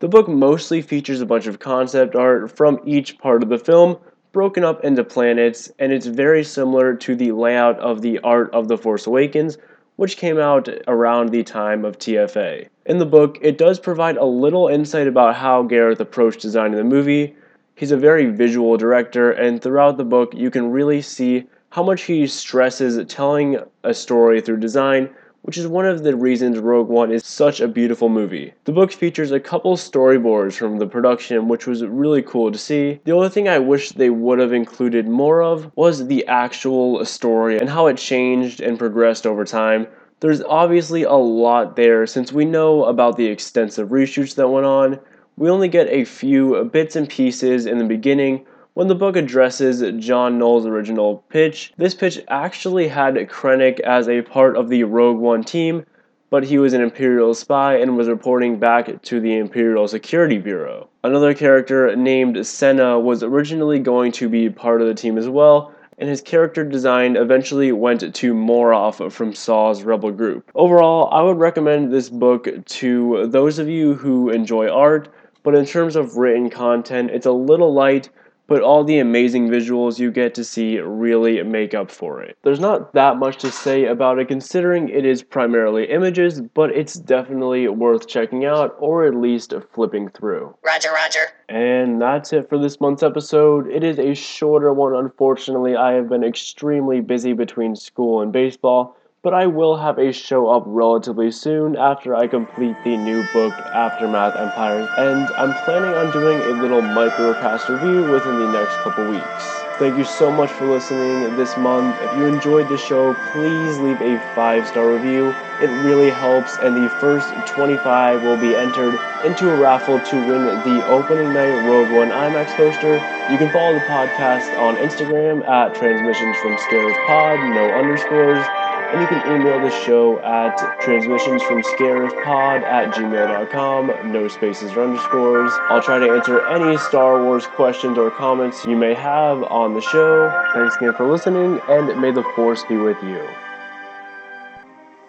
The 0.00 0.08
book 0.08 0.28
mostly 0.28 0.80
features 0.80 1.20
a 1.20 1.26
bunch 1.26 1.46
of 1.46 1.58
concept 1.58 2.14
art 2.14 2.56
from 2.56 2.80
each 2.86 3.18
part 3.18 3.42
of 3.42 3.48
the 3.48 3.58
film, 3.58 3.98
broken 4.38 4.62
up 4.62 4.84
into 4.84 5.02
planets, 5.02 5.68
and 5.80 5.92
it's 5.92 6.06
very 6.06 6.44
similar 6.44 6.94
to 6.94 7.16
the 7.16 7.32
layout 7.32 7.76
of 7.80 8.02
the 8.02 8.20
Art 8.20 8.48
of 8.54 8.68
the 8.68 8.78
Force 8.78 9.04
Awakens, 9.04 9.58
which 9.96 10.16
came 10.16 10.38
out 10.38 10.68
around 10.86 11.30
the 11.30 11.42
time 11.42 11.84
of 11.84 11.98
TFA. 11.98 12.68
In 12.86 12.98
the 12.98 13.04
book, 13.04 13.38
it 13.42 13.58
does 13.58 13.80
provide 13.80 14.16
a 14.16 14.24
little 14.24 14.68
insight 14.68 15.08
about 15.08 15.34
how 15.34 15.64
Gareth 15.64 15.98
approached 15.98 16.40
designing 16.40 16.76
the 16.76 16.84
movie, 16.84 17.34
He's 17.74 17.90
a 17.90 17.96
very 17.96 18.26
visual 18.26 18.76
director, 18.76 19.32
and 19.32 19.60
throughout 19.60 19.96
the 19.96 20.04
book, 20.04 20.32
you 20.36 20.52
can 20.52 20.70
really 20.70 21.02
see 21.02 21.48
how 21.70 21.82
much 21.82 22.02
he 22.02 22.24
stresses 22.28 23.04
telling 23.12 23.58
a 23.82 23.92
story 23.92 24.40
through 24.40 24.58
design, 24.58 25.10
which 25.42 25.56
is 25.56 25.66
one 25.66 25.86
of 25.86 26.02
the 26.02 26.16
reasons 26.16 26.58
Rogue 26.58 26.88
One 26.88 27.10
is 27.10 27.24
such 27.24 27.60
a 27.60 27.68
beautiful 27.68 28.08
movie. 28.08 28.54
The 28.64 28.72
book 28.72 28.92
features 28.92 29.30
a 29.30 29.40
couple 29.40 29.76
storyboards 29.76 30.54
from 30.54 30.78
the 30.78 30.86
production, 30.86 31.48
which 31.48 31.66
was 31.66 31.84
really 31.84 32.22
cool 32.22 32.52
to 32.52 32.58
see. 32.58 33.00
The 33.04 33.12
only 33.12 33.28
thing 33.28 33.48
I 33.48 33.58
wish 33.58 33.90
they 33.90 34.10
would 34.10 34.38
have 34.38 34.52
included 34.52 35.08
more 35.08 35.42
of 35.42 35.70
was 35.76 36.06
the 36.06 36.26
actual 36.26 37.04
story 37.04 37.58
and 37.58 37.70
how 37.70 37.86
it 37.86 37.96
changed 37.96 38.60
and 38.60 38.78
progressed 38.78 39.26
over 39.26 39.44
time. 39.44 39.86
There's 40.20 40.42
obviously 40.42 41.04
a 41.04 41.12
lot 41.12 41.76
there 41.76 42.06
since 42.06 42.32
we 42.32 42.44
know 42.44 42.84
about 42.84 43.16
the 43.16 43.26
extensive 43.26 43.88
reshoots 43.88 44.34
that 44.34 44.48
went 44.48 44.66
on, 44.66 44.98
we 45.38 45.48
only 45.48 45.68
get 45.68 45.88
a 45.88 46.04
few 46.04 46.64
bits 46.64 46.96
and 46.96 47.08
pieces 47.08 47.64
in 47.64 47.78
the 47.78 47.84
beginning 47.84 48.44
when 48.78 48.86
the 48.86 48.94
book 48.94 49.16
addresses 49.16 49.82
John 50.00 50.38
Knoll's 50.38 50.64
original 50.64 51.24
pitch. 51.30 51.72
This 51.78 51.96
pitch 51.96 52.22
actually 52.28 52.86
had 52.86 53.16
Krennic 53.28 53.80
as 53.80 54.08
a 54.08 54.22
part 54.22 54.56
of 54.56 54.68
the 54.68 54.84
Rogue 54.84 55.18
One 55.18 55.42
team, 55.42 55.84
but 56.30 56.44
he 56.44 56.58
was 56.58 56.74
an 56.74 56.80
Imperial 56.80 57.34
spy 57.34 57.78
and 57.78 57.96
was 57.96 58.06
reporting 58.06 58.60
back 58.60 59.02
to 59.02 59.18
the 59.18 59.36
Imperial 59.36 59.88
Security 59.88 60.38
Bureau. 60.38 60.88
Another 61.02 61.34
character 61.34 61.96
named 61.96 62.46
Senna 62.46 63.00
was 63.00 63.24
originally 63.24 63.80
going 63.80 64.12
to 64.12 64.28
be 64.28 64.48
part 64.48 64.80
of 64.80 64.86
the 64.86 64.94
team 64.94 65.18
as 65.18 65.28
well, 65.28 65.74
and 65.98 66.08
his 66.08 66.20
character 66.20 66.62
design 66.62 67.16
eventually 67.16 67.72
went 67.72 68.14
to 68.14 68.32
Moroff 68.32 69.10
from 69.10 69.34
Saw's 69.34 69.82
Rebel 69.82 70.12
Group. 70.12 70.52
Overall, 70.54 71.08
I 71.10 71.22
would 71.22 71.38
recommend 71.38 71.92
this 71.92 72.08
book 72.08 72.46
to 72.64 73.26
those 73.26 73.58
of 73.58 73.68
you 73.68 73.94
who 73.94 74.30
enjoy 74.30 74.68
art 74.68 75.08
but 75.44 75.54
in 75.54 75.64
terms 75.64 75.96
of 75.96 76.16
written 76.16 76.50
content, 76.50 77.10
it's 77.10 77.24
a 77.24 77.32
little 77.32 77.72
light, 77.72 78.10
but 78.48 78.62
all 78.62 78.82
the 78.82 78.98
amazing 78.98 79.48
visuals 79.48 80.00
you 80.00 80.10
get 80.10 80.34
to 80.34 80.42
see 80.42 80.78
really 80.78 81.40
make 81.44 81.74
up 81.74 81.90
for 81.90 82.20
it. 82.20 82.36
There's 82.42 82.58
not 82.58 82.94
that 82.94 83.18
much 83.18 83.36
to 83.38 83.52
say 83.52 83.84
about 83.84 84.18
it 84.18 84.26
considering 84.26 84.88
it 84.88 85.04
is 85.04 85.22
primarily 85.22 85.88
images, 85.88 86.40
but 86.40 86.70
it's 86.70 86.94
definitely 86.94 87.68
worth 87.68 88.08
checking 88.08 88.44
out 88.44 88.74
or 88.80 89.06
at 89.06 89.14
least 89.14 89.54
flipping 89.72 90.08
through. 90.08 90.56
Roger, 90.64 90.90
Roger. 90.92 91.20
And 91.48 92.00
that's 92.00 92.32
it 92.32 92.48
for 92.48 92.58
this 92.58 92.80
month's 92.80 93.02
episode. 93.02 93.68
It 93.68 93.84
is 93.84 93.98
a 93.98 94.14
shorter 94.14 94.72
one, 94.72 94.94
unfortunately. 94.94 95.76
I 95.76 95.92
have 95.92 96.08
been 96.08 96.24
extremely 96.24 97.00
busy 97.00 97.34
between 97.34 97.76
school 97.76 98.22
and 98.22 98.32
baseball 98.32 98.97
but 99.22 99.34
I 99.34 99.46
will 99.46 99.76
have 99.76 99.98
a 99.98 100.12
show 100.12 100.48
up 100.48 100.62
relatively 100.66 101.30
soon 101.30 101.76
after 101.76 102.14
I 102.14 102.28
complete 102.28 102.76
the 102.84 102.96
new 102.96 103.24
book, 103.32 103.52
Aftermath 103.52 104.36
Empires, 104.36 104.88
and 104.96 105.26
I'm 105.36 105.54
planning 105.64 105.94
on 105.94 106.12
doing 106.12 106.38
a 106.40 106.62
little 106.62 106.80
microcast 106.80 107.68
review 107.68 108.10
within 108.10 108.38
the 108.38 108.52
next 108.52 108.76
couple 108.76 109.10
weeks. 109.10 109.58
Thank 109.78 109.96
you 109.96 110.04
so 110.04 110.30
much 110.30 110.50
for 110.50 110.66
listening 110.66 111.36
this 111.36 111.56
month. 111.56 111.96
If 112.00 112.16
you 112.18 112.26
enjoyed 112.26 112.68
the 112.68 112.76
show, 112.76 113.14
please 113.32 113.78
leave 113.78 114.00
a 114.00 114.18
five 114.34 114.66
star 114.66 114.92
review. 114.92 115.34
It 115.60 115.70
really 115.84 116.10
helps, 116.10 116.56
and 116.58 116.76
the 116.76 116.88
first 117.00 117.28
25 117.46 118.22
will 118.22 118.36
be 118.36 118.54
entered 118.54 118.98
into 119.24 119.52
a 119.52 119.60
raffle 119.60 119.98
to 120.00 120.16
win 120.16 120.44
the 120.46 120.86
opening 120.86 121.32
night 121.32 121.66
Rogue 121.66 121.90
One 121.92 122.10
IMAX 122.10 122.54
poster. 122.56 122.94
You 123.30 123.38
can 123.38 123.52
follow 123.52 123.74
the 123.74 123.84
podcast 123.86 124.56
on 124.58 124.76
Instagram 124.76 125.46
at 125.48 125.74
Transmissions 125.74 126.36
from 126.38 126.56
Scarif 126.56 127.06
Pod, 127.06 127.38
no 127.54 127.70
underscores 127.74 128.46
and 128.90 129.00
you 129.00 129.06
can 129.06 129.40
email 129.40 129.60
the 129.60 129.70
show 129.84 130.18
at 130.20 130.56
transmissionsfromscarifpod 130.80 132.62
at 132.62 132.94
gmail.com, 132.94 134.12
no 134.12 134.28
spaces 134.28 134.72
or 134.72 134.84
underscores. 134.84 135.52
I'll 135.68 135.82
try 135.82 135.98
to 135.98 136.10
answer 136.10 136.46
any 136.48 136.76
Star 136.78 137.22
Wars 137.22 137.46
questions 137.46 137.98
or 137.98 138.10
comments 138.10 138.64
you 138.64 138.76
may 138.76 138.94
have 138.94 139.42
on 139.44 139.74
the 139.74 139.82
show. 139.82 140.30
Thanks 140.54 140.76
again 140.76 140.94
for 140.94 141.10
listening, 141.10 141.60
and 141.68 142.00
may 142.00 142.10
the 142.10 142.24
Force 142.34 142.64
be 142.64 142.76
with 142.76 142.96
you. 143.02 143.22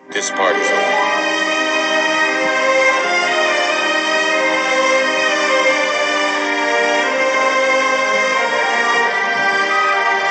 This 0.09 0.29
part 0.31 0.55
is 0.55 0.69
over. 0.69 0.98